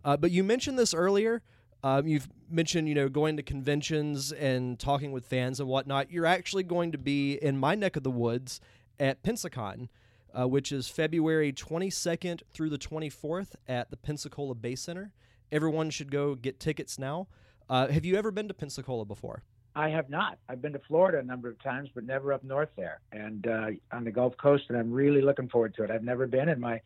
Uh, 0.04 0.18
but 0.18 0.32
you 0.32 0.44
mentioned 0.44 0.78
this 0.78 0.94
earlier. 0.94 1.42
Um, 1.84 2.08
you've 2.08 2.28
mentioned, 2.50 2.88
you 2.88 2.96
know, 2.96 3.10
going 3.10 3.38
to 3.38 3.44
conventions 3.44 4.32
and 4.32 4.80
talking 4.80 5.12
with 5.12 5.26
fans 5.26 5.60
and 5.60 5.70
whatnot. 5.70 6.12
You're 6.12 6.26
actually 6.26 6.64
going 6.64 6.92
to 6.92 6.98
be 6.98 7.34
in 7.34 7.58
my 7.58 7.76
neck 7.76 7.96
of 7.96 8.04
the 8.04 8.12
woods 8.12 8.60
at 9.00 9.24
Pensacon, 9.24 9.90
uh, 10.34 10.48
which 10.48 10.72
is 10.72 10.88
February 10.88 11.54
22nd 11.54 12.42
through 12.54 12.70
the 12.70 12.78
24th 12.78 13.56
at 13.68 13.90
the 13.92 13.98
Pensacola 13.98 14.56
Bay 14.56 14.76
Center. 14.76 15.12
Everyone 15.52 15.90
should 15.90 16.12
go 16.12 16.36
get 16.36 16.60
tickets 16.60 16.98
now. 16.98 17.28
Uh, 17.70 17.88
have 17.88 18.06
you 18.06 18.16
ever 18.16 18.32
been 18.32 18.48
to 18.48 18.54
Pensacola 18.54 19.06
before? 19.06 19.44
I 19.76 19.90
have 19.90 20.10
not. 20.10 20.38
I've 20.48 20.62
been 20.62 20.74
to 20.74 20.82
Florida 20.88 21.20
a 21.20 21.24
number 21.24 21.50
of 21.50 21.62
times, 21.62 21.90
but 21.94 22.06
never 22.06 22.32
up 22.32 22.44
north 22.44 22.70
there, 22.78 23.02
and 23.12 23.46
uh, 23.46 23.68
on 23.92 24.06
the 24.06 24.12
Gulf 24.12 24.38
Coast, 24.38 24.64
and 24.70 24.78
I'm 24.78 24.92
really 24.92 25.22
looking 25.22 25.50
forward 25.50 25.76
to 25.76 25.84
it. 25.84 25.92
I've 25.92 26.04
never 26.04 26.28
been, 26.28 26.50
and 26.50 26.62
my 26.62 26.82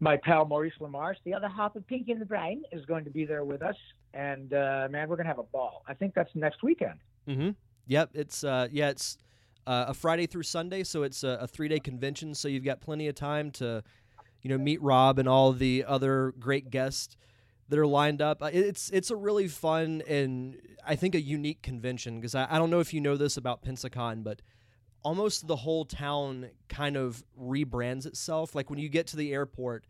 my 0.00 0.16
pal 0.16 0.46
Maurice 0.46 0.72
LaMarche, 0.80 1.16
the 1.24 1.34
other 1.34 1.48
half 1.48 1.76
of 1.76 1.86
Pinky 1.86 2.12
and 2.12 2.20
the 2.20 2.26
Brain, 2.26 2.62
is 2.72 2.86
going 2.86 3.04
to 3.04 3.10
be 3.10 3.26
there 3.26 3.44
with 3.44 3.62
us, 3.62 3.76
and 4.14 4.54
uh, 4.54 4.88
man, 4.90 5.08
we're 5.08 5.16
gonna 5.16 5.28
have 5.28 5.38
a 5.38 5.44
ball. 5.44 5.82
I 5.86 5.94
think 5.94 6.14
that's 6.14 6.30
next 6.34 6.62
weekend. 6.62 7.00
Mm-hmm. 7.28 7.50
Yep. 7.86 8.10
It's 8.14 8.44
uh, 8.44 8.68
yeah, 8.72 8.88
it's 8.88 9.18
uh, 9.66 9.86
a 9.88 9.94
Friday 9.94 10.26
through 10.26 10.44
Sunday, 10.44 10.84
so 10.84 11.02
it's 11.02 11.22
a, 11.22 11.38
a 11.42 11.46
three 11.46 11.68
day 11.68 11.80
convention. 11.80 12.34
So 12.34 12.48
you've 12.48 12.64
got 12.64 12.80
plenty 12.80 13.08
of 13.08 13.14
time 13.14 13.50
to, 13.52 13.82
you 14.42 14.48
know, 14.48 14.56
meet 14.56 14.80
Rob 14.80 15.18
and 15.18 15.28
all 15.28 15.52
the 15.52 15.84
other 15.86 16.32
great 16.38 16.70
guests 16.70 17.16
that 17.70 17.78
are 17.78 17.86
lined 17.86 18.20
up. 18.20 18.42
It's 18.52 18.90
it's 18.90 19.10
a 19.10 19.16
really 19.16 19.48
fun 19.48 20.02
and 20.06 20.60
I 20.84 20.96
think 20.96 21.14
a 21.14 21.20
unique 21.20 21.62
convention 21.62 22.16
because 22.16 22.34
I, 22.34 22.46
I 22.50 22.58
don't 22.58 22.68
know 22.68 22.80
if 22.80 22.92
you 22.92 23.00
know 23.00 23.16
this 23.16 23.36
about 23.36 23.64
Pensacon, 23.64 24.22
but 24.22 24.42
almost 25.02 25.46
the 25.46 25.56
whole 25.56 25.84
town 25.84 26.50
kind 26.68 26.96
of 26.96 27.24
rebrands 27.40 28.06
itself. 28.06 28.54
Like 28.54 28.70
when 28.70 28.78
you 28.78 28.88
get 28.88 29.06
to 29.08 29.16
the 29.16 29.32
airport, 29.32 29.86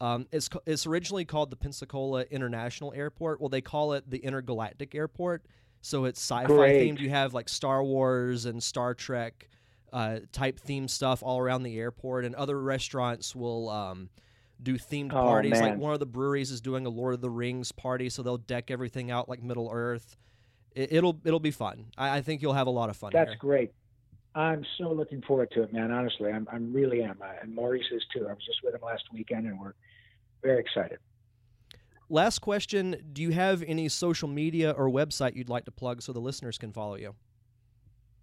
um, 0.00 0.26
it's 0.30 0.48
it's 0.64 0.86
originally 0.86 1.24
called 1.24 1.50
the 1.50 1.56
Pensacola 1.56 2.22
International 2.30 2.94
Airport. 2.94 3.40
Well, 3.40 3.48
they 3.50 3.60
call 3.60 3.92
it 3.94 4.08
the 4.08 4.18
Intergalactic 4.18 4.94
Airport. 4.94 5.44
So 5.80 6.04
it's 6.06 6.20
sci-fi 6.20 6.46
Great. 6.46 6.80
themed. 6.80 7.00
You 7.00 7.10
have 7.10 7.34
like 7.34 7.48
Star 7.48 7.82
Wars 7.84 8.46
and 8.46 8.62
Star 8.62 8.94
Trek 8.94 9.50
uh, 9.92 10.20
type 10.32 10.58
theme 10.60 10.88
stuff 10.88 11.22
all 11.22 11.40
around 11.40 11.64
the 11.64 11.78
airport, 11.78 12.24
and 12.24 12.34
other 12.36 12.60
restaurants 12.60 13.34
will. 13.34 13.68
Um, 13.68 14.08
do 14.62 14.78
themed 14.78 15.12
Oh, 15.12 15.22
parties. 15.22 15.60
Like 15.60 15.76
one 15.76 15.92
of 15.92 16.00
the 16.00 16.06
breweries 16.06 16.50
is 16.50 16.60
doing 16.60 16.86
a 16.86 16.90
Lord 16.90 17.14
of 17.14 17.20
the 17.20 17.30
Rings 17.30 17.72
party, 17.72 18.08
so 18.08 18.22
they'll 18.22 18.38
deck 18.38 18.70
everything 18.70 19.10
out 19.10 19.28
like 19.28 19.42
Middle 19.42 19.70
Earth. 19.72 20.16
It, 20.74 20.92
it'll 20.92 21.20
it'll 21.24 21.40
be 21.40 21.50
fun. 21.50 21.86
I, 21.96 22.18
I 22.18 22.22
think 22.22 22.42
you'll 22.42 22.54
have 22.54 22.66
a 22.66 22.70
lot 22.70 22.90
of 22.90 22.96
fun. 22.96 23.10
That's 23.12 23.30
here. 23.30 23.38
great. 23.38 23.72
I'm 24.34 24.64
so 24.78 24.90
looking 24.90 25.22
forward 25.22 25.50
to 25.52 25.62
it, 25.62 25.72
man. 25.72 25.92
Honestly, 25.92 26.32
I'm, 26.32 26.48
I'm 26.50 26.72
really 26.72 27.02
am. 27.02 27.18
I, 27.22 27.36
and 27.42 27.54
Maurice 27.54 27.84
is 27.92 28.02
too. 28.12 28.26
I 28.26 28.32
was 28.32 28.44
just 28.44 28.58
with 28.64 28.74
him 28.74 28.80
last 28.84 29.04
weekend, 29.12 29.46
and 29.46 29.60
we're 29.60 29.74
very 30.42 30.60
excited. 30.60 30.98
Last 32.08 32.40
question: 32.40 32.96
Do 33.12 33.22
you 33.22 33.30
have 33.30 33.62
any 33.62 33.88
social 33.88 34.28
media 34.28 34.72
or 34.72 34.88
website 34.90 35.36
you'd 35.36 35.48
like 35.48 35.64
to 35.66 35.70
plug 35.70 36.02
so 36.02 36.12
the 36.12 36.20
listeners 36.20 36.58
can 36.58 36.72
follow 36.72 36.96
you? 36.96 37.14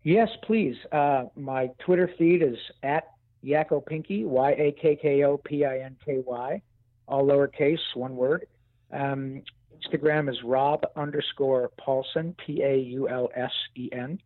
Yes, 0.04 0.30
please. 0.44 0.76
Uh, 0.92 1.26
my 1.36 1.70
Twitter 1.86 2.10
feed 2.18 2.42
is 2.42 2.58
at 2.84 3.04
Yakko 3.44 3.86
Pinky, 3.86 4.26
Y 4.26 4.52
A 4.52 4.72
K 4.80 4.96
K 4.96 5.24
O 5.24 5.38
P 5.38 5.66
I 5.66 5.80
N 5.80 5.96
K 6.06 6.22
Y, 6.26 6.62
all 7.08 7.26
lowercase, 7.26 7.80
one 7.96 8.16
word. 8.16 8.48
Um, 8.92 9.42
Instagram 9.82 10.30
is 10.30 10.38
Rob 10.44 10.84
underscore 10.96 11.72
Paulsen, 11.80 12.36
P 12.38 12.62
A 12.64 12.78
U 12.78 13.10
L 13.10 13.30
S 13.36 13.52
E 13.76 13.90
N. 13.92 14.20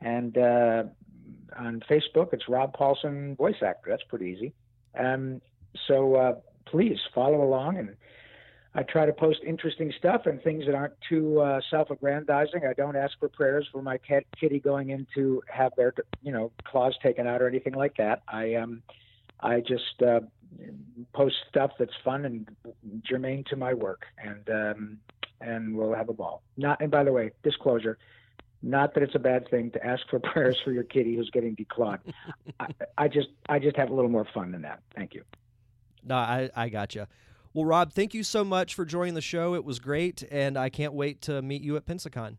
And 0.00 0.36
uh, 0.36 0.84
on 1.58 1.82
Facebook, 1.90 2.32
it's 2.32 2.48
Rob 2.48 2.76
Paulsen, 2.76 3.36
voice 3.36 3.56
actor. 3.62 3.90
That's 3.90 4.02
pretty 4.04 4.26
easy. 4.26 4.52
Um, 4.98 5.40
so 5.86 6.14
uh, 6.14 6.34
please 6.66 6.98
follow 7.14 7.42
along 7.42 7.78
and 7.78 7.96
I 8.78 8.84
try 8.84 9.06
to 9.06 9.12
post 9.12 9.40
interesting 9.44 9.92
stuff 9.98 10.26
and 10.26 10.40
things 10.40 10.64
that 10.66 10.74
aren't 10.76 10.94
too 11.08 11.40
uh, 11.40 11.60
self-aggrandizing. 11.68 12.64
I 12.64 12.74
don't 12.74 12.94
ask 12.94 13.18
for 13.18 13.28
prayers 13.28 13.66
for 13.72 13.82
my 13.82 13.98
cat 13.98 14.22
kitty 14.40 14.60
going 14.60 14.90
in 14.90 15.04
to 15.16 15.42
have 15.48 15.72
their 15.76 15.92
you 16.22 16.30
know 16.30 16.52
claws 16.62 16.94
taken 17.02 17.26
out 17.26 17.42
or 17.42 17.48
anything 17.48 17.74
like 17.74 17.96
that. 17.96 18.22
I 18.28 18.54
um 18.54 18.82
I 19.40 19.58
just 19.58 20.00
uh, 20.06 20.20
post 21.12 21.34
stuff 21.48 21.72
that's 21.76 21.92
fun 22.04 22.24
and 22.24 22.48
germane 23.04 23.42
to 23.50 23.56
my 23.56 23.74
work, 23.74 24.02
and 24.16 24.48
um, 24.48 24.98
and 25.40 25.76
we'll 25.76 25.94
have 25.94 26.08
a 26.08 26.12
ball. 26.14 26.42
Not 26.56 26.80
and 26.80 26.88
by 26.88 27.02
the 27.02 27.12
way, 27.12 27.32
disclosure. 27.42 27.98
Not 28.62 28.94
that 28.94 29.02
it's 29.02 29.16
a 29.16 29.20
bad 29.20 29.50
thing 29.50 29.72
to 29.72 29.84
ask 29.84 30.02
for 30.08 30.20
prayers 30.32 30.56
for 30.64 30.70
your 30.70 30.84
kitty 30.84 31.16
who's 31.16 31.30
getting 31.30 31.56
declawed. 31.56 31.98
I, 32.60 32.68
I 32.96 33.08
just 33.08 33.30
I 33.48 33.58
just 33.58 33.76
have 33.76 33.90
a 33.90 33.94
little 33.94 34.10
more 34.10 34.26
fun 34.32 34.52
than 34.52 34.62
that. 34.62 34.82
Thank 34.94 35.14
you. 35.14 35.24
No, 36.04 36.14
I 36.14 36.48
I 36.54 36.68
got 36.68 36.90
gotcha. 36.94 37.08
Well, 37.58 37.64
Rob, 37.64 37.92
thank 37.92 38.14
you 38.14 38.22
so 38.22 38.44
much 38.44 38.76
for 38.76 38.84
joining 38.84 39.14
the 39.14 39.20
show. 39.20 39.56
It 39.56 39.64
was 39.64 39.80
great, 39.80 40.22
and 40.30 40.56
I 40.56 40.68
can't 40.68 40.92
wait 40.92 41.20
to 41.22 41.42
meet 41.42 41.60
you 41.60 41.74
at 41.74 41.86
Pensacon. 41.86 42.36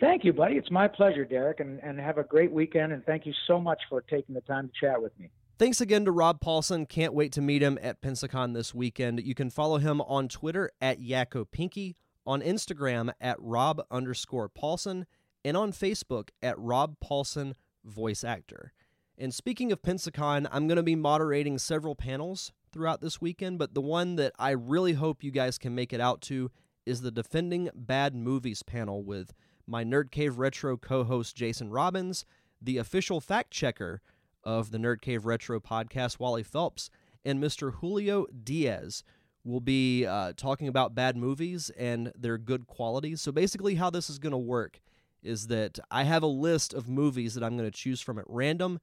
Thank 0.00 0.24
you, 0.24 0.32
buddy. 0.32 0.54
It's 0.54 0.70
my 0.70 0.88
pleasure, 0.88 1.26
Derek, 1.26 1.60
and, 1.60 1.78
and 1.80 2.00
have 2.00 2.16
a 2.16 2.22
great 2.22 2.50
weekend. 2.50 2.94
And 2.94 3.04
thank 3.04 3.26
you 3.26 3.34
so 3.46 3.60
much 3.60 3.78
for 3.90 4.00
taking 4.00 4.34
the 4.34 4.40
time 4.40 4.68
to 4.68 4.72
chat 4.80 5.02
with 5.02 5.12
me. 5.18 5.28
Thanks 5.58 5.82
again 5.82 6.06
to 6.06 6.10
Rob 6.10 6.40
Paulsen. 6.40 6.88
Can't 6.88 7.12
wait 7.12 7.32
to 7.32 7.42
meet 7.42 7.62
him 7.62 7.78
at 7.82 8.00
Pensacon 8.00 8.54
this 8.54 8.74
weekend. 8.74 9.20
You 9.22 9.34
can 9.34 9.50
follow 9.50 9.76
him 9.76 10.00
on 10.00 10.28
Twitter 10.28 10.70
at 10.80 11.02
Yakko 11.02 11.44
Pinky, 11.50 11.94
on 12.26 12.40
Instagram 12.40 13.12
at 13.20 13.36
Rob 13.38 13.82
underscore 13.90 14.48
Paulsen, 14.48 15.04
and 15.44 15.54
on 15.54 15.70
Facebook 15.70 16.30
at 16.42 16.58
Rob 16.58 16.96
Paulsen 16.98 17.52
Voice 17.84 18.24
Actor. 18.24 18.72
And 19.18 19.34
speaking 19.34 19.70
of 19.70 19.82
Pensacon, 19.82 20.48
I'm 20.50 20.66
going 20.66 20.76
to 20.76 20.82
be 20.82 20.96
moderating 20.96 21.58
several 21.58 21.94
panels 21.94 22.52
throughout 22.70 23.00
this 23.00 23.20
weekend, 23.20 23.58
but 23.58 23.74
the 23.74 23.80
one 23.80 24.16
that 24.16 24.32
I 24.38 24.50
really 24.50 24.94
hope 24.94 25.22
you 25.22 25.30
guys 25.30 25.58
can 25.58 25.74
make 25.74 25.92
it 25.92 26.00
out 26.00 26.20
to 26.22 26.50
is 26.86 27.00
the 27.00 27.10
Defending 27.10 27.68
Bad 27.74 28.14
Movies 28.14 28.62
panel 28.62 29.02
with 29.02 29.34
my 29.66 29.84
Nerd 29.84 30.10
Cave 30.10 30.38
Retro 30.38 30.76
co 30.76 31.04
host 31.04 31.36
Jason 31.36 31.70
Robbins, 31.70 32.24
the 32.60 32.78
official 32.78 33.20
fact 33.20 33.50
checker 33.50 34.00
of 34.42 34.70
the 34.70 34.78
Nerd 34.78 35.00
Cave 35.00 35.26
Retro 35.26 35.60
podcast, 35.60 36.18
Wally 36.18 36.42
Phelps, 36.42 36.88
and 37.24 37.42
Mr. 37.42 37.74
Julio 37.74 38.26
Diaz 38.44 39.04
will 39.44 39.60
be 39.60 40.06
uh, 40.06 40.32
talking 40.36 40.68
about 40.68 40.94
bad 40.94 41.16
movies 41.16 41.70
and 41.70 42.12
their 42.16 42.38
good 42.38 42.66
qualities. 42.66 43.20
So 43.20 43.32
basically, 43.32 43.74
how 43.74 43.90
this 43.90 44.08
is 44.08 44.18
going 44.18 44.32
to 44.32 44.38
work 44.38 44.80
is 45.22 45.48
that 45.48 45.78
I 45.90 46.04
have 46.04 46.22
a 46.22 46.28
list 46.28 46.72
of 46.72 46.88
movies 46.88 47.34
that 47.34 47.44
I'm 47.44 47.56
going 47.56 47.70
to 47.70 47.76
choose 47.76 48.00
from 48.00 48.18
at 48.18 48.24
random, 48.28 48.80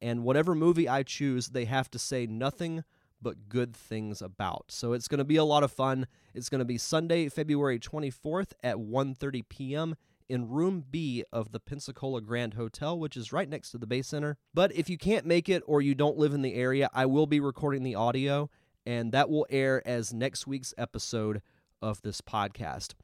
and 0.00 0.22
whatever 0.22 0.54
movie 0.54 0.88
I 0.88 1.02
choose, 1.02 1.48
they 1.48 1.64
have 1.64 1.90
to 1.90 1.98
say 1.98 2.26
nothing 2.26 2.84
but 3.20 3.48
good 3.48 3.74
things 3.74 4.22
about. 4.22 4.66
So 4.68 4.92
it's 4.92 5.08
going 5.08 5.18
to 5.18 5.24
be 5.24 5.36
a 5.36 5.44
lot 5.44 5.62
of 5.62 5.72
fun. 5.72 6.06
It's 6.34 6.48
going 6.48 6.60
to 6.60 6.64
be 6.64 6.78
Sunday, 6.78 7.28
February 7.28 7.78
24th 7.78 8.52
at 8.62 8.76
1:30 8.76 9.48
p.m. 9.48 9.96
in 10.28 10.48
room 10.48 10.84
B 10.90 11.24
of 11.32 11.52
the 11.52 11.60
Pensacola 11.60 12.20
Grand 12.20 12.54
Hotel, 12.54 12.98
which 12.98 13.16
is 13.16 13.32
right 13.32 13.48
next 13.48 13.70
to 13.72 13.78
the 13.78 13.86
Bay 13.86 14.02
Center. 14.02 14.36
But 14.54 14.72
if 14.72 14.88
you 14.88 14.98
can't 14.98 15.26
make 15.26 15.48
it 15.48 15.62
or 15.66 15.82
you 15.82 15.94
don't 15.94 16.18
live 16.18 16.34
in 16.34 16.42
the 16.42 16.54
area, 16.54 16.90
I 16.94 17.06
will 17.06 17.26
be 17.26 17.40
recording 17.40 17.82
the 17.82 17.94
audio 17.94 18.50
and 18.88 19.12
that 19.12 19.28
will 19.28 19.46
air 19.50 19.86
as 19.86 20.14
next 20.14 20.46
week's 20.46 20.72
episode 20.78 21.42
of 21.82 22.00
this 22.00 22.22
podcast. 22.22 22.94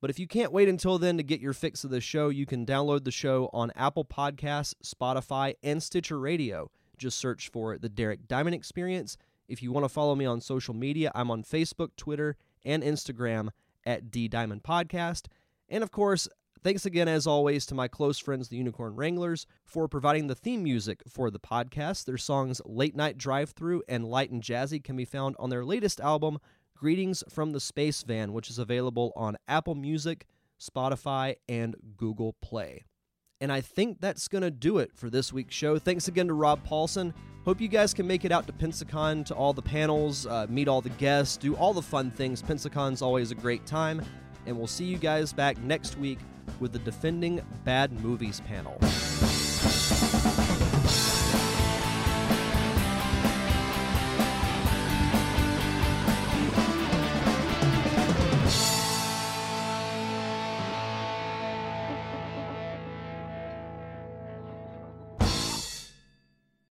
But 0.00 0.08
if 0.08 0.18
you 0.18 0.26
can't 0.26 0.52
wait 0.52 0.66
until 0.66 0.98
then 0.98 1.18
to 1.18 1.22
get 1.22 1.40
your 1.40 1.52
fix 1.52 1.84
of 1.84 1.90
the 1.90 2.00
show, 2.00 2.30
you 2.30 2.46
can 2.46 2.64
download 2.64 3.04
the 3.04 3.10
show 3.10 3.50
on 3.52 3.70
Apple 3.76 4.06
Podcasts, 4.06 4.74
Spotify, 4.82 5.54
and 5.62 5.82
Stitcher 5.82 6.18
Radio. 6.18 6.70
Just 6.96 7.18
search 7.18 7.50
for 7.50 7.76
The 7.76 7.90
Derek 7.90 8.26
Diamond 8.26 8.54
Experience 8.54 9.18
if 9.48 9.62
you 9.62 9.72
want 9.72 9.84
to 9.84 9.88
follow 9.88 10.14
me 10.14 10.24
on 10.24 10.40
social 10.40 10.74
media, 10.74 11.10
I'm 11.14 11.30
on 11.30 11.42
Facebook, 11.42 11.90
Twitter, 11.96 12.36
and 12.64 12.82
Instagram 12.82 13.48
at 13.84 14.10
D 14.10 14.28
Diamond 14.28 14.62
Podcast. 14.62 15.26
And 15.68 15.82
of 15.82 15.90
course, 15.90 16.28
thanks 16.62 16.84
again, 16.84 17.08
as 17.08 17.26
always, 17.26 17.66
to 17.66 17.74
my 17.74 17.88
close 17.88 18.18
friends, 18.18 18.48
the 18.48 18.56
Unicorn 18.56 18.96
Wranglers, 18.96 19.46
for 19.64 19.88
providing 19.88 20.26
the 20.26 20.34
theme 20.34 20.62
music 20.62 21.02
for 21.08 21.30
the 21.30 21.38
podcast. 21.38 22.04
Their 22.04 22.18
songs 22.18 22.60
Late 22.64 22.96
Night 22.96 23.18
Drive 23.18 23.50
Through 23.50 23.82
and 23.88 24.04
Light 24.04 24.30
and 24.30 24.42
Jazzy 24.42 24.82
can 24.82 24.96
be 24.96 25.04
found 25.04 25.36
on 25.38 25.50
their 25.50 25.64
latest 25.64 26.00
album, 26.00 26.38
Greetings 26.76 27.24
from 27.28 27.52
the 27.52 27.60
Space 27.60 28.02
Van, 28.02 28.32
which 28.32 28.50
is 28.50 28.58
available 28.58 29.12
on 29.16 29.36
Apple 29.48 29.74
Music, 29.74 30.26
Spotify, 30.60 31.36
and 31.48 31.74
Google 31.96 32.34
Play. 32.42 32.84
And 33.40 33.52
I 33.52 33.60
think 33.60 34.00
that's 34.00 34.28
going 34.28 34.42
to 34.42 34.50
do 34.50 34.78
it 34.78 34.92
for 34.94 35.10
this 35.10 35.32
week's 35.32 35.54
show. 35.54 35.78
Thanks 35.78 36.08
again 36.08 36.28
to 36.28 36.34
Rob 36.34 36.66
Paulsen. 36.66 37.12
Hope 37.44 37.60
you 37.60 37.68
guys 37.68 37.94
can 37.94 38.06
make 38.06 38.24
it 38.24 38.32
out 38.32 38.46
to 38.46 38.52
Pensacon 38.52 39.24
to 39.26 39.34
all 39.34 39.52
the 39.52 39.62
panels, 39.62 40.26
uh, 40.26 40.46
meet 40.48 40.68
all 40.68 40.80
the 40.80 40.90
guests, 40.90 41.36
do 41.36 41.54
all 41.54 41.72
the 41.72 41.82
fun 41.82 42.10
things. 42.10 42.42
Pensacon's 42.42 43.02
always 43.02 43.30
a 43.30 43.34
great 43.34 43.64
time. 43.66 44.02
And 44.46 44.56
we'll 44.56 44.66
see 44.66 44.84
you 44.84 44.96
guys 44.96 45.32
back 45.32 45.58
next 45.58 45.98
week 45.98 46.18
with 46.60 46.72
the 46.72 46.78
Defending 46.80 47.40
Bad 47.64 47.92
Movies 48.00 48.40
panel. 48.40 48.78